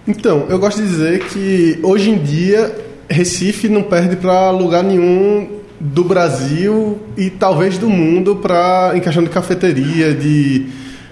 Então, 0.06 0.46
eu 0.48 0.58
gosto 0.58 0.80
de 0.80 0.88
dizer 0.88 1.24
que 1.26 1.80
hoje 1.82 2.10
em 2.10 2.18
dia 2.18 2.72
Recife 3.08 3.68
não 3.68 3.82
perde 3.82 4.16
para 4.16 4.50
lugar 4.50 4.84
nenhum 4.84 5.48
do 5.80 6.04
Brasil 6.04 6.98
e 7.16 7.28
talvez 7.28 7.76
do 7.76 7.90
mundo 7.90 8.36
para 8.36 8.92
em 8.94 9.00
questão 9.00 9.22
de 9.22 9.28
cafeteria, 9.28 10.14
de 10.14 10.66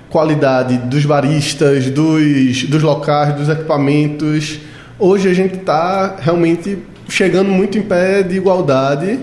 qualidade 0.08 0.78
dos 0.78 1.04
baristas, 1.04 1.90
dos, 1.90 2.64
dos 2.64 2.82
locais, 2.82 3.34
dos 3.34 3.48
equipamentos. 3.48 4.60
Hoje 4.98 5.28
a 5.28 5.34
gente 5.34 5.56
está 5.56 6.16
realmente 6.20 6.78
chegando 7.08 7.50
muito 7.50 7.76
em 7.76 7.82
pé 7.82 8.22
de 8.22 8.36
igualdade 8.36 9.18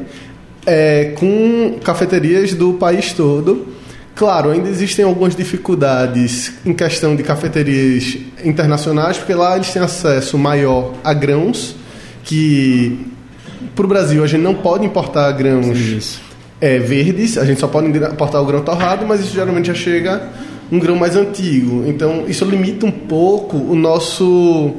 é, 0.66 1.14
com 1.18 1.80
cafeterias 1.82 2.54
do 2.54 2.74
país 2.74 3.14
todo. 3.14 3.68
Claro, 4.14 4.52
ainda 4.52 4.68
existem 4.68 5.06
algumas 5.06 5.34
dificuldades 5.34 6.52
em 6.66 6.74
questão 6.74 7.16
de 7.16 7.24
cafeterias 7.24 8.18
internacionais, 8.44 9.18
porque 9.18 9.34
lá 9.34 9.56
eles 9.56 9.72
têm 9.72 9.82
acesso 9.82 10.38
maior 10.38 10.94
a 11.06 11.14
grãos, 11.14 11.74
que 12.26 13.08
para 13.74 13.86
o 13.86 13.88
Brasil 13.88 14.22
a 14.26 14.28
gente 14.28 14.42
não 14.42 14.54
pode 14.54 14.86
importar 14.86 15.32
grãos 15.32 16.20
é, 16.60 16.80
verdes, 16.80 17.38
a 17.38 17.46
gente 17.46 17.62
só 17.62 17.68
pode 17.68 17.88
importar 17.88 18.42
o 18.42 18.46
grão 18.46 18.62
torrado, 18.62 19.06
mas 19.08 19.22
isso 19.22 19.34
geralmente 19.34 19.68
já 19.68 19.74
chega 19.74 20.22
um 20.70 20.80
grão 20.80 20.98
mais 20.98 21.16
antigo. 21.16 21.86
Então 21.88 22.26
isso 22.28 22.44
limita 22.44 22.86
um 22.86 22.92
pouco 22.92 23.56
o 23.56 23.74
nosso 23.74 24.76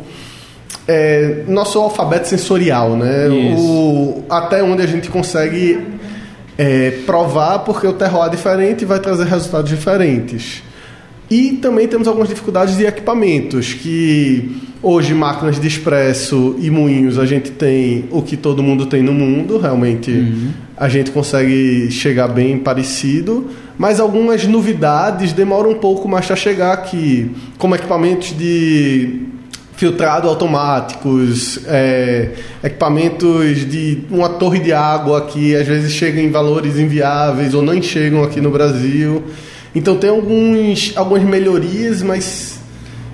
é, 0.87 1.45
nosso 1.47 1.79
alfabeto 1.79 2.29
sensorial, 2.29 2.97
né? 2.97 3.29
O, 3.57 4.25
até 4.29 4.63
onde 4.63 4.83
a 4.83 4.87
gente 4.87 5.09
consegue 5.09 5.81
é, 6.59 6.91
provar, 7.07 7.61
porque 7.61 7.87
o 7.87 7.93
terroir 7.93 8.27
é 8.27 8.31
diferente 8.31 8.83
e 8.83 8.85
vai 8.85 9.01
trazer 9.01 9.27
resultados 9.27 9.71
diferentes. 9.71 10.63
E 11.31 11.53
também 11.53 11.89
temos 11.89 12.07
algumas 12.07 12.29
dificuldades 12.29 12.77
de 12.77 12.85
equipamentos, 12.85 13.73
que 13.73 14.73
Hoje, 14.83 15.15
máquinas 15.15 15.61
de 15.61 15.69
expresso 15.69 16.57
e 16.59 16.69
moinhos, 16.69 17.17
a 17.17 17.25
gente 17.25 17.53
tem 17.53 18.07
o 18.11 18.21
que 18.21 18.37
todo 18.37 18.65
mundo 18.65 18.85
tem 18.87 19.01
no 19.01 19.13
mundo, 19.13 19.57
realmente 19.57 20.11
uhum. 20.11 20.51
a 20.77 20.89
gente 20.89 21.13
consegue 21.13 21.89
chegar 21.89 22.27
bem 22.27 22.59
parecido, 22.59 23.47
mas 23.79 24.01
algumas 24.01 24.45
novidades 24.45 25.33
demoram 25.33 25.71
um 25.71 25.79
pouco 25.79 26.09
mais 26.09 26.27
para 26.27 26.35
chegar 26.35 26.73
aqui, 26.73 27.31
como 27.59 27.77
equipamentos 27.77 28.37
de 28.37 29.21
filtrado 29.83 30.29
automáticos, 30.29 31.59
é, 31.67 32.35
equipamentos 32.63 33.69
de 33.69 34.05
uma 34.09 34.29
torre 34.29 34.61
de 34.61 34.73
água 34.73 35.23
que 35.23 35.57
às 35.57 35.67
vezes 35.67 35.91
chegam 35.91 36.23
em 36.23 36.31
valores 36.31 36.79
inviáveis 36.79 37.53
ou 37.53 37.63
não 37.63 37.83
chegam 37.83 38.23
aqui 38.23 38.41
no 38.41 38.49
Brasil. 38.49 39.25
Então 39.75 39.97
tem 39.97 40.09
alguns, 40.09 40.93
algumas 40.95 41.25
melhorias, 41.25 42.01
mas 42.01 42.61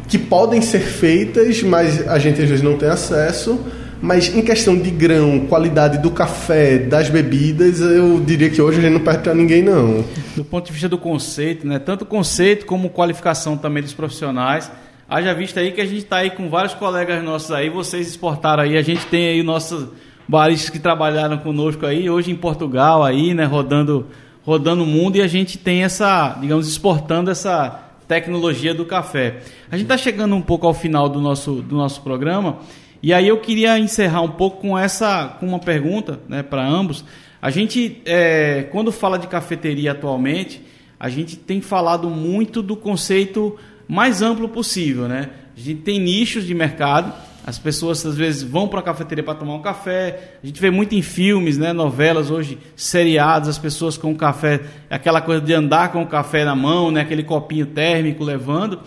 que 0.09 0.19
podem 0.19 0.61
ser 0.61 0.81
feitas, 0.81 1.63
mas 1.63 2.07
a 2.07 2.19
gente 2.19 2.43
às 2.43 2.49
vezes 2.51 2.63
não 2.63 2.77
tem 2.77 2.91
acesso. 2.91 3.59
Mas 4.03 4.29
em 4.37 4.43
questão 4.43 4.77
de 4.77 4.91
grão, 4.91 5.47
qualidade 5.49 5.97
do 5.97 6.11
café, 6.11 6.77
das 6.77 7.09
bebidas, 7.09 7.81
eu 7.81 8.21
diria 8.21 8.51
que 8.51 8.61
hoje 8.61 8.79
a 8.79 8.83
gente 8.83 8.93
não 8.93 9.01
perde 9.01 9.23
para 9.23 9.35
ninguém, 9.35 9.63
não. 9.63 10.05
Do 10.37 10.45
ponto 10.45 10.67
de 10.67 10.73
vista 10.73 10.89
do 10.89 10.99
conceito, 10.99 11.67
né? 11.67 11.79
tanto 11.79 12.05
conceito 12.05 12.67
como 12.67 12.91
qualificação 12.91 13.57
também 13.57 13.83
dos 13.83 13.95
profissionais, 13.95 14.71
haja 15.09 15.33
vista 15.33 15.61
aí 15.61 15.73
que 15.73 15.81
a 15.81 15.87
gente 15.87 15.99
está 15.99 16.19
aí 16.19 16.31
com 16.31 16.51
vários 16.51 16.75
colegas 16.75 17.25
nossos 17.25 17.51
aí, 17.51 17.71
vocês 17.71 18.07
exportaram 18.07 18.63
aí, 18.63 18.77
a 18.77 18.83
gente 18.83 19.07
tem 19.07 19.29
aí 19.29 19.43
nossos 19.43 19.89
baristas 20.29 20.69
que 20.69 20.79
trabalharam 20.79 21.39
conosco 21.39 21.87
aí, 21.87 22.11
hoje 22.11 22.31
em 22.31 22.37
Portugal 22.37 23.03
aí, 23.03 23.33
né, 23.33 23.45
rodando, 23.45 24.07
rodando 24.45 24.85
o 24.85 24.87
mundo 24.87 25.17
e 25.17 25.23
a 25.23 25.27
gente 25.27 25.57
tem 25.57 25.83
essa, 25.83 26.37
digamos, 26.39 26.69
exportando 26.69 27.31
essa 27.31 27.87
tecnologia 28.07 28.75
do 28.75 28.85
café. 28.85 29.39
A 29.71 29.77
gente 29.77 29.87
está 29.87 29.97
chegando 29.97 30.35
um 30.35 30.43
pouco 30.43 30.67
ao 30.67 30.75
final 30.75 31.09
do 31.09 31.21
nosso, 31.21 31.63
do 31.63 31.75
nosso 31.75 32.03
programa 32.03 32.59
e 33.03 33.15
aí 33.15 33.29
eu 33.29 33.39
queria 33.39 33.79
encerrar 33.79 34.21
um 34.21 34.33
pouco 34.33 34.61
com 34.61 34.79
essa, 34.79 35.37
com 35.41 35.47
uma 35.47 35.59
pergunta, 35.59 36.21
né, 36.29 36.43
para 36.43 36.67
ambos. 36.67 37.03
A 37.41 37.49
gente, 37.49 38.03
é, 38.05 38.67
quando 38.71 38.93
fala 38.93 39.19
de 39.19 39.27
cafeteria 39.27 39.93
atualmente, 39.93 40.61
a 41.01 41.09
gente 41.09 41.37
tem 41.37 41.63
falado 41.63 42.11
muito 42.11 42.61
do 42.61 42.77
conceito 42.77 43.57
mais 43.89 44.21
amplo 44.21 44.49
possível, 44.49 45.09
né? 45.09 45.31
A 45.57 45.61
gente 45.61 45.81
tem 45.81 45.99
nichos 45.99 46.45
de 46.45 46.55
mercado. 46.55 47.13
As 47.45 47.59
pessoas 47.59 48.05
às 48.05 48.15
vezes 48.15 48.43
vão 48.43 48.69
para 48.69 48.81
a 48.81 48.83
cafeteria 48.83 49.25
para 49.25 49.35
tomar 49.35 49.55
um 49.55 49.63
café. 49.63 50.35
A 50.45 50.47
gente 50.47 50.61
vê 50.61 50.71
muito 50.71 50.95
em 50.95 51.01
filmes, 51.01 51.57
né, 51.57 51.73
novelas 51.73 52.31
hoje, 52.31 52.59
seriados, 52.77 53.49
as 53.49 53.57
pessoas 53.57 53.97
com 53.97 54.15
café, 54.15 54.61
aquela 54.91 55.23
coisa 55.23 55.41
de 55.41 55.55
andar 55.55 55.91
com 55.91 56.03
o 56.03 56.07
café 56.07 56.45
na 56.45 56.55
mão, 56.55 56.91
né, 56.91 57.01
aquele 57.01 57.23
copinho 57.23 57.65
térmico 57.65 58.23
levando. 58.23 58.81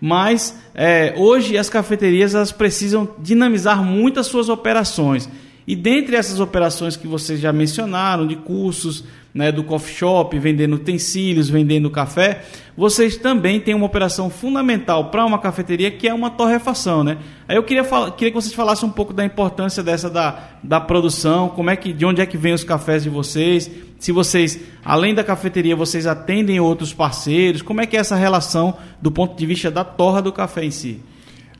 Mas 0.00 0.58
é, 0.74 1.12
hoje 1.16 1.58
as 1.58 1.68
cafeterias 1.68 2.34
elas 2.34 2.52
precisam 2.52 3.08
dinamizar 3.18 3.84
muito 3.84 4.18
as 4.18 4.26
suas 4.26 4.48
operações. 4.48 5.28
E 5.66 5.74
dentre 5.74 6.14
essas 6.14 6.38
operações 6.38 6.96
que 6.96 7.08
vocês 7.08 7.40
já 7.40 7.52
mencionaram, 7.52 8.26
de 8.26 8.36
cursos, 8.36 9.02
né, 9.34 9.50
do 9.50 9.64
coffee 9.64 9.94
shop, 9.94 10.38
vendendo 10.38 10.76
utensílios, 10.76 11.50
vendendo 11.50 11.90
café, 11.90 12.42
vocês 12.76 13.16
também 13.16 13.60
têm 13.60 13.74
uma 13.74 13.84
operação 13.84 14.30
fundamental 14.30 15.10
para 15.10 15.26
uma 15.26 15.38
cafeteria 15.38 15.90
que 15.90 16.08
é 16.08 16.14
uma 16.14 16.30
torrefação. 16.30 17.02
Né? 17.02 17.18
Aí 17.48 17.56
eu 17.56 17.64
queria, 17.64 17.84
queria 17.84 18.30
que 18.30 18.34
vocês 18.34 18.54
falassem 18.54 18.88
um 18.88 18.92
pouco 18.92 19.12
da 19.12 19.24
importância 19.24 19.82
dessa 19.82 20.08
da, 20.08 20.52
da 20.62 20.80
produção, 20.80 21.48
como 21.48 21.68
é 21.68 21.76
que, 21.76 21.92
de 21.92 22.06
onde 22.06 22.22
é 22.22 22.26
que 22.26 22.38
vem 22.38 22.54
os 22.54 22.64
cafés 22.64 23.02
de 23.02 23.10
vocês, 23.10 23.70
se 23.98 24.12
vocês, 24.12 24.60
além 24.84 25.14
da 25.14 25.24
cafeteria, 25.24 25.74
vocês 25.74 26.06
atendem 26.06 26.60
outros 26.60 26.94
parceiros, 26.94 27.60
como 27.60 27.80
é 27.80 27.86
que 27.86 27.96
é 27.96 28.00
essa 28.00 28.14
relação 28.14 28.76
do 29.02 29.10
ponto 29.10 29.36
de 29.36 29.44
vista 29.44 29.70
da 29.70 29.84
torra 29.84 30.22
do 30.22 30.32
café 30.32 30.64
em 30.64 30.70
si? 30.70 31.00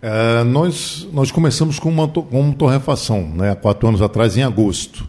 É, 0.03 0.45
nós, 0.45 1.09
nós 1.13 1.31
começamos 1.31 1.79
com 1.79 1.89
uma, 1.89 2.07
com 2.07 2.41
uma 2.41 2.55
torrefação, 2.55 3.29
né, 3.29 3.51
há 3.51 3.57
quatro 3.57 3.89
anos 3.89 4.03
atrás, 4.03 4.37
em 4.37 4.43
agosto, 4.43 5.09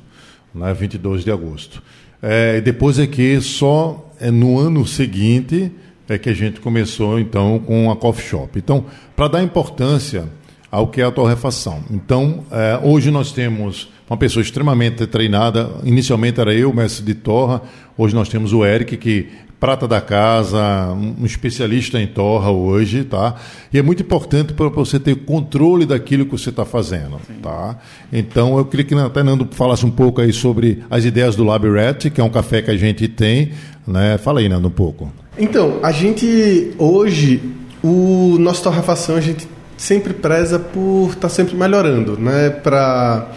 né, 0.53 0.73
22 0.73 1.23
de 1.23 1.31
agosto. 1.31 1.81
É, 2.21 2.61
depois 2.61 2.97
é 2.97 3.05
que 3.05 3.39
só 3.41 4.11
é, 4.19 4.31
no 4.31 4.57
ano 4.59 4.85
seguinte 4.87 5.71
é 6.09 6.17
que 6.17 6.29
a 6.29 6.33
gente 6.33 6.59
começou 6.61 7.19
então 7.19 7.59
com 7.59 7.91
a 7.91 7.95
coffee 7.95 8.25
shop. 8.25 8.57
Então, 8.57 8.85
para 9.15 9.27
dar 9.27 9.43
importância 9.43 10.25
ao 10.71 10.87
que 10.87 11.01
é 11.01 11.05
a 11.05 11.11
torrefação. 11.11 11.83
Então, 11.91 12.45
é, 12.51 12.79
hoje 12.81 13.11
nós 13.11 13.31
temos 13.31 13.89
uma 14.09 14.17
pessoa 14.17 14.41
extremamente 14.41 15.05
treinada. 15.05 15.69
Inicialmente 15.83 16.39
era 16.39 16.53
eu, 16.53 16.73
mestre 16.73 17.05
de 17.05 17.13
torra. 17.13 17.61
Hoje 17.97 18.15
nós 18.15 18.29
temos 18.29 18.53
o 18.53 18.65
Eric, 18.65 18.95
que 18.97 19.29
prata 19.59 19.87
da 19.87 19.99
casa, 19.99 20.93
um 20.93 21.25
especialista 21.25 21.99
em 21.99 22.05
torra 22.05 22.51
hoje, 22.51 23.03
tá? 23.03 23.35
E 23.73 23.79
é 23.79 23.81
muito 23.81 24.03
importante 24.03 24.53
para 24.53 24.69
você 24.69 24.99
ter 24.99 25.15
controle 25.15 25.85
daquilo 25.85 26.25
que 26.25 26.31
você 26.31 26.49
está 26.49 26.63
fazendo, 26.63 27.19
Sim. 27.25 27.39
tá? 27.41 27.77
Então 28.13 28.57
eu 28.57 28.65
queria 28.65 28.85
que 28.85 28.93
até 28.95 29.23
Nando 29.23 29.47
falasse 29.51 29.85
um 29.85 29.89
pouco 29.91 30.21
aí 30.21 30.31
sobre 30.31 30.83
as 30.89 31.05
ideias 31.05 31.35
do 31.35 31.43
Labiret, 31.43 32.09
que 32.11 32.21
é 32.21 32.23
um 32.23 32.29
café 32.29 32.61
que 32.61 32.69
a 32.69 32.77
gente 32.77 33.07
tem, 33.07 33.51
né? 33.87 34.17
Fala 34.19 34.41
aí, 34.41 34.47
Nando, 34.47 34.67
um 34.67 34.71
pouco. 34.71 35.11
Então, 35.39 35.79
a 35.81 35.91
gente 35.91 36.73
hoje, 36.77 37.41
o 37.83 38.37
nosso 38.39 38.63
torrefação 38.63 39.15
a 39.15 39.21
gente 39.21 39.47
sempre 39.75 40.13
preza 40.13 40.59
por 40.59 41.09
estar 41.09 41.21
tá 41.21 41.29
sempre 41.29 41.55
melhorando, 41.55 42.17
né? 42.17 42.49
Para 42.49 43.31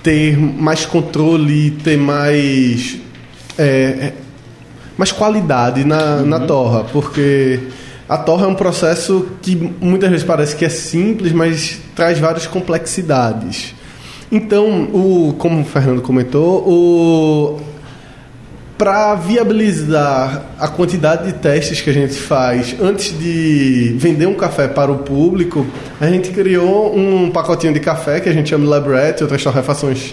ter 0.00 0.36
mais 0.36 0.86
controle, 0.86 1.72
ter 1.72 1.96
mais 1.96 2.98
é, 3.58 4.12
mais 4.96 5.12
qualidade 5.12 5.84
na, 5.84 6.16
uhum. 6.16 6.26
na 6.26 6.40
torra, 6.40 6.84
porque 6.92 7.60
a 8.08 8.18
torra 8.18 8.44
é 8.44 8.48
um 8.48 8.54
processo 8.54 9.26
que 9.40 9.56
muitas 9.80 10.10
vezes 10.10 10.26
parece 10.26 10.54
que 10.54 10.64
é 10.64 10.68
simples, 10.68 11.32
mas 11.32 11.80
traz 11.94 12.18
várias 12.18 12.46
complexidades. 12.46 13.74
Então, 14.30 14.84
o, 14.92 15.34
como 15.38 15.60
o 15.60 15.64
Fernando 15.64 16.02
comentou, 16.02 16.68
o, 16.68 17.60
para 18.76 19.14
viabilizar 19.14 20.42
a 20.58 20.68
quantidade 20.68 21.26
de 21.26 21.32
testes 21.34 21.80
que 21.80 21.88
a 21.90 21.92
gente 21.92 22.14
faz 22.14 22.76
antes 22.80 23.18
de 23.18 23.94
vender 23.96 24.26
um 24.26 24.34
café 24.34 24.68
para 24.68 24.90
o 24.90 24.98
público, 24.98 25.66
a 26.00 26.06
gente 26.06 26.30
criou 26.30 26.96
um 26.96 27.30
pacotinho 27.30 27.72
de 27.72 27.80
café 27.80 28.20
que 28.20 28.28
a 28.28 28.32
gente 28.32 28.50
chama 28.50 28.68
Labret, 28.68 29.22
outras 29.22 29.42
torrefações 29.42 30.12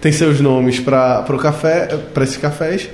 têm 0.00 0.12
seus 0.12 0.40
nomes 0.40 0.80
para 0.80 1.24
o 1.28 1.38
café, 1.38 1.86
para 2.12 2.24
esses 2.24 2.36
cafés 2.36 2.88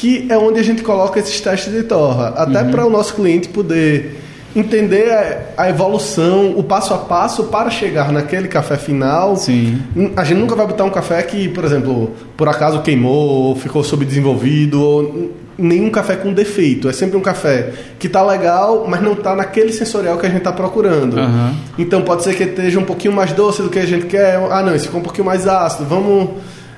que 0.00 0.26
é 0.30 0.38
onde 0.38 0.58
a 0.58 0.62
gente 0.62 0.82
coloca 0.82 1.20
esses 1.20 1.38
testes 1.42 1.70
de 1.70 1.82
torra, 1.82 2.28
até 2.28 2.62
uhum. 2.62 2.70
para 2.70 2.86
o 2.86 2.88
nosso 2.88 3.14
cliente 3.14 3.50
poder 3.50 4.16
entender 4.56 5.12
a, 5.58 5.68
evolução, 5.68 6.54
o 6.56 6.62
passo 6.62 6.94
a 6.94 6.98
passo 6.98 7.44
para 7.44 7.68
chegar 7.68 8.10
naquele 8.10 8.48
café 8.48 8.78
final. 8.78 9.36
Sim. 9.36 9.78
A 10.16 10.24
gente 10.24 10.38
nunca 10.38 10.56
vai 10.56 10.66
botar 10.66 10.84
um 10.84 10.90
café 10.90 11.22
que, 11.22 11.50
por 11.50 11.66
exemplo, 11.66 12.14
por 12.34 12.48
acaso 12.48 12.80
queimou, 12.80 13.54
ficou 13.56 13.84
subdesenvolvido, 13.84 14.82
ou 14.82 15.32
nenhum 15.58 15.90
café 15.90 16.16
com 16.16 16.32
defeito. 16.32 16.88
É 16.88 16.94
sempre 16.94 17.18
um 17.18 17.20
café 17.20 17.70
que 17.98 18.06
está 18.06 18.22
legal, 18.22 18.86
mas 18.88 19.02
não 19.02 19.12
está 19.12 19.36
naquele 19.36 19.70
sensorial 19.70 20.16
que 20.16 20.24
a 20.24 20.30
gente 20.30 20.38
está 20.38 20.50
procurando. 20.50 21.18
Uhum. 21.18 21.54
Então 21.78 22.00
pode 22.00 22.24
ser 22.24 22.34
que 22.34 22.44
esteja 22.44 22.80
um 22.80 22.86
pouquinho 22.86 23.12
mais 23.12 23.34
doce 23.34 23.60
do 23.60 23.68
que 23.68 23.78
a 23.78 23.86
gente 23.86 24.06
quer. 24.06 24.36
Ah, 24.50 24.62
não, 24.62 24.74
esse 24.74 24.86
ficou 24.86 25.00
um 25.00 25.04
pouquinho 25.04 25.26
mais 25.26 25.46
ácido. 25.46 25.84
Vamos 25.84 26.30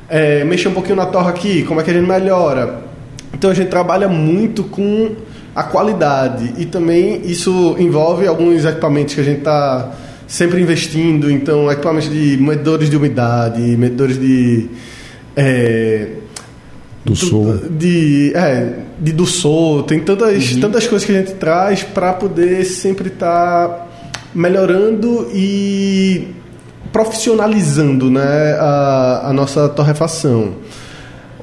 é, 0.09 0.43
mexer 0.43 0.67
um 0.67 0.75
pouquinho 0.75 0.97
na 0.97 1.07
torra 1.07 1.31
aqui. 1.31 1.63
Como 1.63 1.81
é 1.81 1.85
que 1.85 1.91
a 1.93 1.95
gente 1.95 2.09
melhora? 2.09 2.91
Então 3.43 3.51
a 3.51 3.55
gente 3.55 3.71
trabalha 3.71 4.07
muito 4.07 4.63
com 4.63 5.17
a 5.53 5.65
qualidade 5.65 6.55
e 6.59 6.65
também 6.65 7.23
isso 7.25 7.75
envolve 7.77 8.25
alguns 8.25 8.65
equipamentos 8.65 9.17
que 9.17 9.21
a 9.21 9.25
gente 9.25 9.39
está 9.39 9.91
sempre 10.29 10.63
investindo. 10.63 11.29
Então, 11.29 11.69
equipamentos 11.69 12.09
de 12.09 12.37
medidores 12.37 12.89
de 12.89 12.97
umidade, 12.97 13.61
medidores 13.77 14.17
de. 14.17 14.69
É, 15.35 16.11
do 17.05 17.17
sol. 17.17 17.59
De, 17.69 18.33
é, 18.33 18.75
de, 19.01 19.11
do 19.11 19.27
sol. 19.27 19.83
Tem 19.83 19.99
tantas, 19.99 20.53
uhum. 20.53 20.61
tantas 20.61 20.87
coisas 20.87 21.05
que 21.05 21.11
a 21.11 21.19
gente 21.19 21.33
traz 21.33 21.83
para 21.83 22.13
poder 22.13 22.65
sempre 22.65 23.09
estar 23.09 23.69
tá 23.69 23.87
melhorando 24.33 25.29
e 25.35 26.29
profissionalizando 26.93 28.09
né, 28.09 28.57
a, 28.61 29.31
a 29.31 29.33
nossa 29.33 29.69
torrefação. 29.69 30.55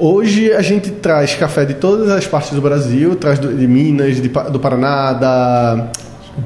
Hoje 0.01 0.53
a 0.53 0.61
gente 0.61 0.91
traz 0.91 1.35
café 1.35 1.65
de 1.65 1.73
todas 1.73 2.09
as 2.09 2.25
partes 2.25 2.53
do 2.53 2.61
Brasil, 2.61 3.17
traz 3.17 3.37
de 3.37 3.67
Minas, 3.67 4.21
de, 4.21 4.29
do 4.29 4.57
Paraná, 4.57 5.11
da 5.11 5.89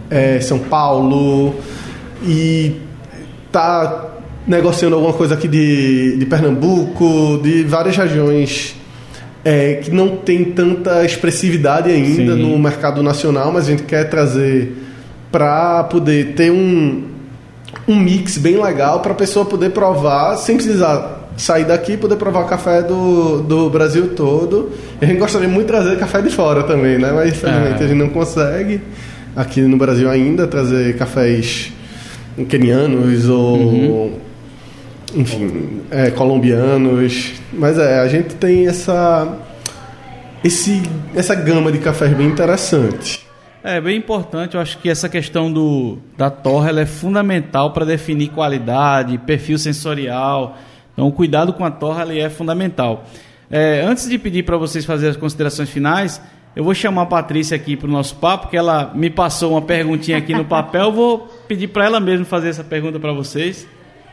é, 0.10 0.40
São 0.42 0.58
Paulo 0.58 1.54
e 2.24 2.82
tá 3.52 4.06
negociando 4.48 4.96
alguma 4.96 5.14
coisa 5.14 5.36
aqui 5.36 5.48
de, 5.48 6.18
de 6.18 6.26
Pernambuco, 6.26 7.40
de 7.44 7.64
várias 7.64 7.96
regiões 7.96 8.76
é, 9.46 9.76
que 9.76 9.92
não 9.92 10.18
tem 10.18 10.46
tanta 10.46 11.06
expressividade 11.06 11.92
ainda 11.92 12.34
Sim. 12.34 12.42
no 12.42 12.58
mercado 12.58 13.04
nacional, 13.04 13.52
mas 13.52 13.68
a 13.68 13.70
gente 13.70 13.84
quer 13.84 14.10
trazer 14.10 14.76
para 15.32 15.84
poder 15.84 16.34
ter 16.34 16.52
um, 16.52 17.04
um 17.88 17.96
mix 18.00 18.36
bem 18.36 18.60
legal 18.60 19.00
para 19.02 19.12
a 19.12 19.16
pessoa 19.16 19.46
poder 19.46 19.70
provar 19.70 20.38
sem 20.38 20.56
precisar 20.56 21.23
sair 21.38 21.66
daqui 21.66 21.94
e 21.94 21.98
poder 21.98 22.16
provar 22.16 22.46
café 22.46 22.82
do, 22.82 23.42
do 23.42 23.70
Brasil 23.70 24.10
todo. 24.16 24.72
A 25.02 25.06
gente 25.06 25.18
gostaria 25.18 25.48
muito 25.48 25.68
de 25.68 25.74
trazer 25.74 25.98
café 25.98 26.22
de 26.22 26.30
fora 26.30 26.64
também, 26.64 26.98
né? 26.98 27.12
Mas 27.12 27.30
infelizmente 27.30 27.82
é. 27.82 27.86
a 27.86 27.88
gente 27.88 27.98
não 27.98 28.10
consegue 28.10 28.82
aqui 29.36 29.62
no 29.62 29.78
Brasil 29.78 30.10
ainda 30.10 30.48
trazer 30.48 30.96
cafés 30.98 31.72
quenianos 32.48 33.30
ou 33.30 34.20
enfim, 35.16 35.82
é, 35.92 36.12
colombianos. 36.12 37.34
Mas 37.52 37.78
é, 37.78 38.00
a 38.00 38.08
gente 38.08 38.36
tem 38.36 38.68
essa 38.68 39.40
esse 40.44 40.82
essa 41.16 41.36
gama 41.36 41.72
de 41.72 41.80
cafés 41.80 42.14
bem 42.14 42.28
interessante. 42.28 43.24
É 43.66 43.80
bem 43.80 43.98
importante, 43.98 44.56
eu 44.56 44.62
acho 44.62 44.78
que 44.80 44.90
essa 44.90 45.08
questão 45.08 45.50
do, 45.50 45.98
da 46.18 46.30
torra 46.30 46.68
ela 46.68 46.82
é 46.82 46.86
fundamental 46.86 47.72
para 47.72 47.86
definir 47.86 48.28
qualidade, 48.28 49.18
perfil 49.20 49.58
sensorial. 49.58 50.58
Então, 50.94 51.08
o 51.08 51.12
cuidado 51.12 51.54
com 51.54 51.66
a 51.66 51.72
torra 51.72 52.06
é 52.16 52.30
fundamental. 52.30 53.06
É, 53.50 53.82
antes 53.82 54.08
de 54.08 54.18
pedir 54.18 54.44
para 54.44 54.58
vocês 54.58 54.86
fazerem 54.86 55.12
as 55.12 55.18
considerações 55.18 55.70
finais, 55.70 56.22
eu 56.56 56.64
vou 56.64 56.74
chamar 56.74 57.04
a 57.04 57.06
Patrícia 57.06 57.56
aqui 57.56 57.76
para 57.76 57.88
o 57.88 57.92
nosso 57.92 58.16
papo, 58.18 58.48
que 58.48 58.56
ela 58.56 58.92
me 58.94 59.10
passou 59.10 59.52
uma 59.52 59.62
perguntinha 59.62 60.18
aqui 60.18 60.34
no 60.34 60.46
papel. 60.46 60.92
vou 60.92 61.20
pedir 61.48 61.68
para 61.68 61.86
ela 61.86 62.00
mesmo 62.00 62.26
fazer 62.26 62.50
essa 62.50 62.64
pergunta 62.64 63.00
para 63.00 63.12
vocês. 63.12 63.68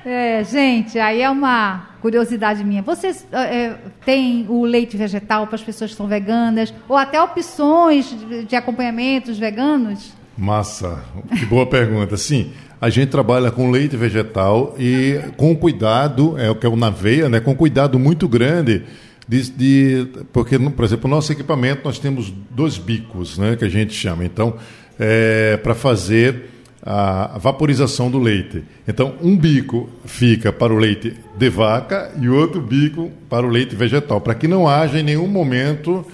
É, 0.05 0.43
gente, 0.45 0.99
aí 0.99 1.21
é 1.21 1.29
uma 1.29 1.91
curiosidade 2.01 2.65
minha. 2.65 2.81
Vocês 2.81 3.27
é, 3.31 3.75
têm 4.05 4.47
o 4.49 4.65
leite 4.65 4.97
vegetal 4.97 5.47
para 5.47 5.57
as 5.57 5.63
pessoas 5.63 5.91
que 5.91 5.97
são 5.97 6.07
veganas? 6.07 6.73
Ou 6.89 6.97
até 6.97 7.21
opções 7.21 8.09
de, 8.09 8.45
de 8.45 8.57
acompanhamentos 8.57 9.39
veganos? 9.39 10.15
Massa, 10.37 11.05
que 11.39 11.45
boa 11.45 11.67
pergunta. 11.67 12.17
Sim, 12.17 12.53
a 12.81 12.89
gente 12.89 13.11
trabalha 13.11 13.51
com 13.51 13.71
leite 13.71 13.97
vegetal 13.97 14.75
e 14.79 15.21
com 15.37 15.55
cuidado, 15.55 16.39
é 16.39 16.51
o 16.51 16.55
que 16.55 16.67
é 16.67 16.69
o 16.69 16.77
na 16.77 16.91
veia, 16.91 17.29
né? 17.29 17.39
Com 17.39 17.55
cuidado 17.55 17.99
muito 17.99 18.27
grande 18.27 18.83
de, 19.29 19.51
de, 19.51 20.07
porque, 20.33 20.59
por 20.59 20.85
exemplo, 20.85 21.09
no 21.09 21.15
nosso 21.15 21.31
equipamento 21.31 21.83
nós 21.85 21.99
temos 21.99 22.33
dois 22.51 22.79
bicos, 22.79 23.39
né, 23.39 23.55
que 23.55 23.65
a 23.65 23.69
gente 23.69 23.95
chama. 23.95 24.25
Então, 24.25 24.57
é, 24.99 25.57
para 25.59 25.75
fazer 25.75 26.51
a 26.83 27.39
vaporização 27.39 28.11
do 28.11 28.19
leite. 28.19 28.65
Então, 28.89 29.15
um 29.23 29.37
bico 29.37 29.89
fica 30.05 30.51
para 30.51 30.73
o 30.73 30.79
leite 30.79 31.15
de 31.37 31.49
vaca 31.49 32.11
e 32.21 32.29
outro 32.29 32.61
bico 32.61 33.11
para 33.29 33.47
o 33.47 33.51
leite 33.51 33.77
vegetal, 33.77 34.21
para 34.21 34.35
que 34.35 34.49
não 34.49 34.67
haja 34.67 34.99
em 34.99 35.03
nenhum 35.03 35.29
momento 35.29 36.05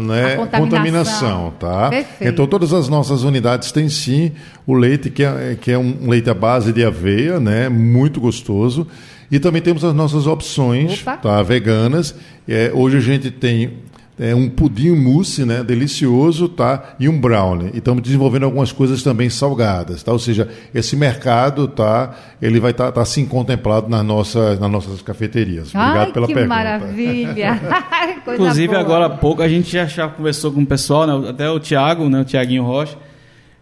né, 0.00 0.36
contaminação. 0.36 0.60
contaminação. 0.60 1.54
tá? 1.58 1.88
Perfeito. 1.88 2.32
Então, 2.32 2.46
todas 2.46 2.72
as 2.72 2.88
nossas 2.88 3.22
unidades 3.22 3.72
têm 3.72 3.88
sim 3.88 4.32
o 4.66 4.74
leite, 4.74 5.10
que 5.10 5.22
é, 5.22 5.56
que 5.60 5.70
é 5.70 5.78
um 5.78 6.08
leite 6.08 6.30
à 6.30 6.34
base 6.34 6.72
de 6.72 6.84
aveia, 6.84 7.40
né, 7.40 7.68
muito 7.68 8.20
gostoso. 8.20 8.86
E 9.30 9.38
também 9.40 9.60
temos 9.60 9.84
as 9.84 9.94
nossas 9.94 10.26
opções 10.26 11.02
tá, 11.02 11.42
veganas. 11.42 12.14
É, 12.46 12.70
hoje 12.72 12.96
a 12.98 13.00
gente 13.00 13.30
tem 13.30 13.72
é, 14.18 14.34
um 14.34 14.48
pudim 14.48 14.92
mousse, 14.92 15.44
né, 15.44 15.62
delicioso, 15.62 16.48
tá, 16.48 16.94
e 16.98 17.08
um 17.08 17.20
brownie. 17.20 17.70
E 17.74 17.78
estamos 17.78 18.02
desenvolvendo 18.02 18.44
algumas 18.44 18.72
coisas 18.72 19.02
também 19.02 19.28
salgadas, 19.28 20.02
tá? 20.02 20.10
Ou 20.10 20.18
seja, 20.18 20.48
esse 20.74 20.96
mercado, 20.96 21.68
tá, 21.68 22.14
ele 22.40 22.58
vai 22.58 22.70
estar 22.70 22.86
tá, 22.86 22.92
tá, 22.92 23.02
assim 23.02 23.26
contemplado 23.26 23.88
nas 23.88 24.02
nossas, 24.02 24.58
nas 24.58 24.70
nossas 24.70 25.02
cafeterias. 25.02 25.68
Obrigado 25.74 26.06
Ai, 26.06 26.12
pela 26.12 26.26
que 26.26 26.34
pergunta. 26.34 26.54
maravilha! 26.54 27.60
Inclusive 28.32 28.68
boa. 28.68 28.80
agora 28.80 29.06
há 29.06 29.10
pouco 29.10 29.42
a 29.42 29.48
gente 29.48 29.70
já, 29.70 29.84
já 29.84 30.08
conversou 30.08 30.50
com 30.50 30.62
o 30.62 30.66
pessoal, 30.66 31.06
né, 31.06 31.30
até 31.30 31.50
o 31.50 31.60
Tiago, 31.60 32.08
né, 32.08 32.22
o 32.22 32.24
Tiaguinho 32.24 32.64
Rocha, 32.64 32.96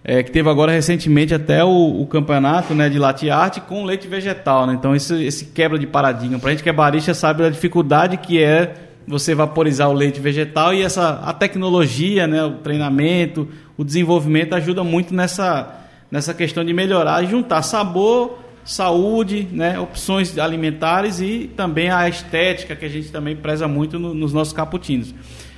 é, 0.05 0.23
que 0.23 0.31
teve 0.31 0.49
agora 0.49 0.71
recentemente 0.71 1.35
até 1.35 1.65
o, 1.65 2.03
o, 2.03 2.07
campeonato 2.07 2.75
né, 2.75 2.89
de 2.89 2.99
latte 2.99 3.29
art 3.29 3.59
com 3.61 3.85
leite 3.85 4.07
vegetal. 4.07 4.67
Né? 4.67 4.75
Então, 4.75 4.95
esse, 4.95 5.25
esse 5.25 5.47
quebra 5.47 5.79
de 5.79 5.87
paradigma. 5.87 6.39
Para 6.39 6.51
a 6.51 6.53
gente 6.53 6.63
que 6.63 6.69
é 6.69 6.73
barista, 6.73 7.15
sabe 7.15 7.43
a 7.43 7.49
dificuldade 7.49 8.19
que 8.19 8.41
é 8.41 8.84
você 9.07 9.35
vaporizar 9.35 9.89
o 9.89 9.93
leite 9.93 10.21
vegetal 10.21 10.73
e 10.73 10.83
essa 10.83 11.21
a 11.25 11.33
tecnologia, 11.33 12.27
né, 12.27 12.45
o 12.45 12.53
treinamento, 12.53 13.49
o 13.77 13.85
desenvolvimento 13.85 14.55
ajuda 14.55 14.83
muito 14.83 15.15
nessa, 15.15 15.81
nessa 16.11 16.33
questão 16.33 16.65
de 16.65 16.73
melhorar 16.73 17.23
e 17.23 17.27
juntar 17.27 17.63
sabor, 17.63 18.39
saúde, 18.65 19.47
né, 19.53 19.79
opções 19.79 20.39
alimentares 20.39 21.21
e 21.21 21.51
também 21.57 21.91
a 21.91 22.09
estética 22.09 22.75
que 22.75 22.85
a 22.85 22.89
gente 22.89 23.11
também 23.11 23.37
preza 23.37 23.69
muito 23.69 23.99
no, 23.99 24.15
nos 24.15 24.33
nossos 24.33 24.53
caputinos. 24.53 25.15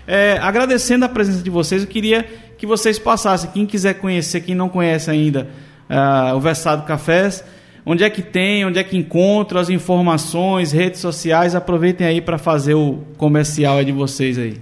É, 0.06 0.38
agradecendo 0.40 1.04
a 1.04 1.08
presença 1.08 1.42
de 1.42 1.50
vocês, 1.50 1.82
eu 1.82 1.88
queria 1.88 2.24
que 2.58 2.66
vocês 2.66 2.98
passassem, 2.98 3.50
quem 3.50 3.66
quiser 3.66 3.94
conhecer, 3.94 4.40
quem 4.40 4.54
não 4.54 4.68
conhece 4.68 5.10
ainda 5.10 5.48
uh, 5.90 6.36
o 6.36 6.40
Versado 6.40 6.84
Cafés, 6.84 7.44
Onde 7.88 8.02
é 8.02 8.10
que 8.10 8.20
tem, 8.20 8.66
onde 8.66 8.80
é 8.80 8.82
que 8.82 8.96
encontro 8.96 9.60
as 9.60 9.70
informações, 9.70 10.72
redes 10.72 10.98
sociais? 10.98 11.54
Aproveitem 11.54 12.04
aí 12.04 12.20
para 12.20 12.36
fazer 12.36 12.74
o 12.74 13.04
comercial 13.16 13.84
de 13.84 13.92
vocês 13.92 14.36
aí. 14.36 14.60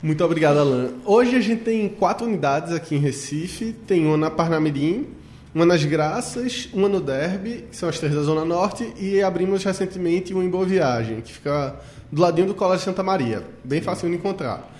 Muito 0.00 0.24
obrigado, 0.24 0.58
Alan. 0.58 0.90
Hoje 1.04 1.34
a 1.34 1.40
gente 1.40 1.64
tem 1.64 1.88
quatro 1.88 2.24
unidades 2.24 2.72
aqui 2.72 2.94
em 2.94 2.98
Recife. 2.98 3.72
Tem 3.84 4.06
uma 4.06 4.16
na 4.16 4.30
Parnamirim, 4.30 5.08
uma 5.52 5.66
nas 5.66 5.84
Graças, 5.84 6.68
uma 6.72 6.88
no 6.88 7.00
Derby, 7.00 7.64
que 7.68 7.76
são 7.76 7.88
as 7.88 7.98
três 7.98 8.14
da 8.14 8.22
Zona 8.22 8.44
Norte, 8.44 8.92
e 8.96 9.20
abrimos 9.20 9.64
recentemente 9.64 10.32
uma 10.32 10.44
em 10.44 10.48
Boa 10.48 10.64
Viagem, 10.64 11.20
que 11.20 11.32
fica 11.32 11.74
do 12.12 12.22
ladinho 12.22 12.46
do 12.46 12.54
Colégio 12.54 12.84
Santa 12.84 13.02
Maria. 13.02 13.42
Bem 13.64 13.80
fácil 13.80 14.08
de 14.08 14.14
encontrar. 14.14 14.70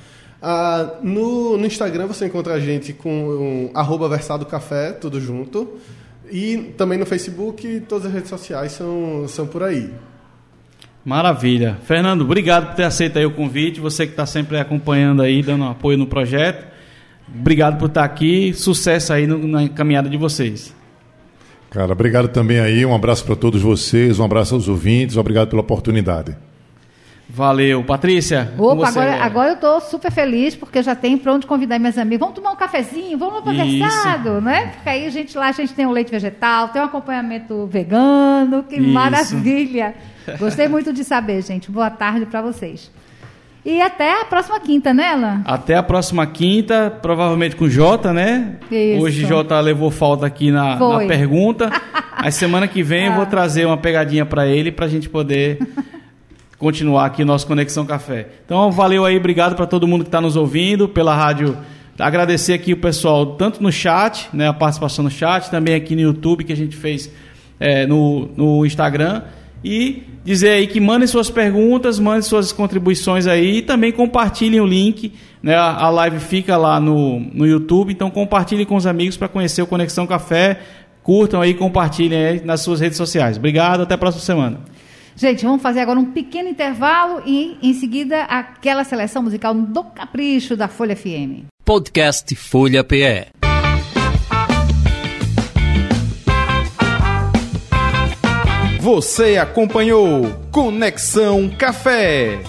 Ah, 0.40 0.98
no, 1.02 1.56
no, 1.56 1.66
Instagram 1.66 2.06
você 2.06 2.26
encontra 2.26 2.54
a 2.54 2.60
gente 2.60 2.92
com 2.92 3.10
um, 3.10 3.70
arroba 3.74 4.08
Versado 4.08 4.46
Café, 4.46 4.92
tudo 4.92 5.20
junto. 5.20 5.80
E 6.32 6.72
também 6.78 6.98
no 6.98 7.04
Facebook, 7.04 7.80
todas 7.86 8.06
as 8.06 8.12
redes 8.12 8.30
sociais 8.30 8.72
são, 8.72 9.28
são 9.28 9.46
por 9.46 9.62
aí. 9.62 9.90
Maravilha. 11.04 11.76
Fernando, 11.84 12.22
obrigado 12.22 12.68
por 12.68 12.76
ter 12.76 12.84
aceito 12.84 13.18
aí 13.18 13.26
o 13.26 13.32
convite. 13.32 13.80
Você 13.80 14.06
que 14.06 14.12
está 14.12 14.24
sempre 14.24 14.58
acompanhando 14.58 15.20
aí, 15.20 15.42
dando 15.42 15.64
apoio 15.64 15.98
no 15.98 16.06
projeto. 16.06 16.66
Obrigado 17.28 17.78
por 17.78 17.88
estar 17.88 18.04
aqui. 18.04 18.54
Sucesso 18.54 19.12
aí 19.12 19.26
no, 19.26 19.46
na 19.46 19.68
caminhada 19.68 20.08
de 20.08 20.16
vocês. 20.16 20.74
Cara, 21.68 21.92
obrigado 21.92 22.28
também 22.28 22.60
aí. 22.60 22.86
Um 22.86 22.94
abraço 22.94 23.26
para 23.26 23.36
todos 23.36 23.60
vocês, 23.60 24.18
um 24.18 24.24
abraço 24.24 24.54
aos 24.54 24.68
ouvintes, 24.68 25.16
obrigado 25.16 25.48
pela 25.48 25.60
oportunidade. 25.60 26.36
Valeu. 27.34 27.82
Patrícia? 27.82 28.52
Opa, 28.58 28.88
agora, 28.88 29.24
agora 29.24 29.48
eu 29.48 29.54
estou 29.54 29.80
super 29.80 30.12
feliz 30.12 30.54
porque 30.54 30.82
já 30.82 30.94
tenho 30.94 31.16
para 31.16 31.32
onde 31.32 31.46
convidar 31.46 31.78
minhas 31.78 31.96
amigas. 31.96 32.20
Vamos 32.20 32.34
tomar 32.34 32.50
um 32.52 32.56
cafezinho, 32.56 33.16
vamos 33.16 33.36
lá 33.36 33.42
para 33.42 33.52
versado, 33.52 34.40
né? 34.42 34.72
Porque 34.74 34.88
aí 34.90 35.06
a 35.06 35.10
gente 35.10 35.38
lá 35.38 35.48
a 35.48 35.52
gente 35.52 35.72
tem 35.72 35.86
um 35.86 35.92
leite 35.92 36.10
vegetal, 36.10 36.68
tem 36.68 36.82
um 36.82 36.84
acompanhamento 36.84 37.66
vegano, 37.66 38.62
que 38.64 38.76
Isso. 38.76 38.86
maravilha. 38.86 39.94
Gostei 40.38 40.68
muito 40.68 40.92
de 40.92 41.04
saber, 41.04 41.40
gente. 41.40 41.70
Boa 41.70 41.88
tarde 41.88 42.26
para 42.26 42.42
vocês. 42.42 42.90
E 43.64 43.80
até 43.80 44.20
a 44.20 44.24
próxima 44.26 44.60
quinta, 44.60 44.92
né, 44.92 45.12
Ela? 45.12 45.40
Até 45.46 45.76
a 45.76 45.82
próxima 45.82 46.26
quinta, 46.26 46.90
provavelmente 47.00 47.56
com 47.56 47.66
Jota, 47.66 48.12
né? 48.12 48.56
Isso. 48.70 49.02
Hoje 49.02 49.24
Jota 49.24 49.58
levou 49.58 49.90
falta 49.90 50.26
aqui 50.26 50.50
na, 50.50 50.76
na 50.76 50.98
pergunta. 51.06 51.70
a 52.12 52.30
semana 52.30 52.68
que 52.68 52.82
vem 52.82 53.04
ah. 53.04 53.06
eu 53.06 53.12
vou 53.14 53.22
ah. 53.22 53.26
trazer 53.26 53.64
uma 53.64 53.78
pegadinha 53.78 54.26
para 54.26 54.46
ele 54.46 54.70
para 54.70 54.84
a 54.84 54.88
gente 54.88 55.08
poder 55.08 55.58
continuar 56.62 57.06
aqui 57.06 57.24
nosso 57.24 57.44
Conexão 57.44 57.84
Café. 57.84 58.28
Então, 58.46 58.70
valeu 58.70 59.04
aí, 59.04 59.16
obrigado 59.16 59.56
para 59.56 59.66
todo 59.66 59.84
mundo 59.84 60.04
que 60.04 60.08
está 60.08 60.20
nos 60.20 60.36
ouvindo, 60.36 60.88
pela 60.88 61.12
rádio. 61.12 61.58
Agradecer 61.98 62.52
aqui 62.52 62.72
o 62.72 62.76
pessoal, 62.76 63.34
tanto 63.34 63.60
no 63.60 63.72
chat, 63.72 64.28
né, 64.32 64.46
a 64.46 64.52
participação 64.52 65.02
no 65.02 65.10
chat, 65.10 65.50
também 65.50 65.74
aqui 65.74 65.96
no 65.96 66.02
YouTube, 66.02 66.44
que 66.44 66.52
a 66.52 66.56
gente 66.56 66.76
fez 66.76 67.10
é, 67.58 67.84
no, 67.84 68.30
no 68.36 68.64
Instagram. 68.64 69.22
E 69.64 70.04
dizer 70.24 70.50
aí 70.50 70.68
que 70.68 70.78
mandem 70.78 71.08
suas 71.08 71.28
perguntas, 71.28 71.98
mandem 71.98 72.22
suas 72.22 72.52
contribuições 72.52 73.26
aí 73.26 73.56
e 73.56 73.62
também 73.62 73.90
compartilhem 73.90 74.60
o 74.60 74.66
link. 74.66 75.12
Né, 75.42 75.56
a 75.56 75.90
live 75.90 76.20
fica 76.20 76.56
lá 76.56 76.78
no, 76.78 77.18
no 77.18 77.44
YouTube, 77.44 77.92
então 77.92 78.08
compartilhem 78.08 78.64
com 78.64 78.76
os 78.76 78.86
amigos 78.86 79.16
para 79.16 79.26
conhecer 79.26 79.62
o 79.62 79.66
Conexão 79.66 80.06
Café. 80.06 80.60
Curtam 81.02 81.40
aí, 81.40 81.54
compartilhem 81.54 82.24
aí 82.24 82.44
nas 82.44 82.60
suas 82.60 82.78
redes 82.78 82.96
sociais. 82.96 83.36
Obrigado, 83.36 83.82
até 83.82 83.94
a 83.94 83.98
próxima 83.98 84.22
semana. 84.22 84.60
Gente, 85.14 85.44
vamos 85.44 85.62
fazer 85.62 85.80
agora 85.80 85.98
um 85.98 86.10
pequeno 86.10 86.48
intervalo 86.48 87.22
e, 87.26 87.56
em 87.62 87.74
seguida, 87.74 88.22
aquela 88.24 88.84
seleção 88.84 89.22
musical 89.22 89.54
do 89.54 89.84
Capricho 89.84 90.56
da 90.56 90.68
Folha 90.68 90.96
FM. 90.96 91.44
Podcast 91.64 92.34
Folha 92.34 92.82
PE. 92.82 93.26
Você 98.80 99.36
acompanhou 99.36 100.28
Conexão 100.50 101.48
Café. 101.50 102.40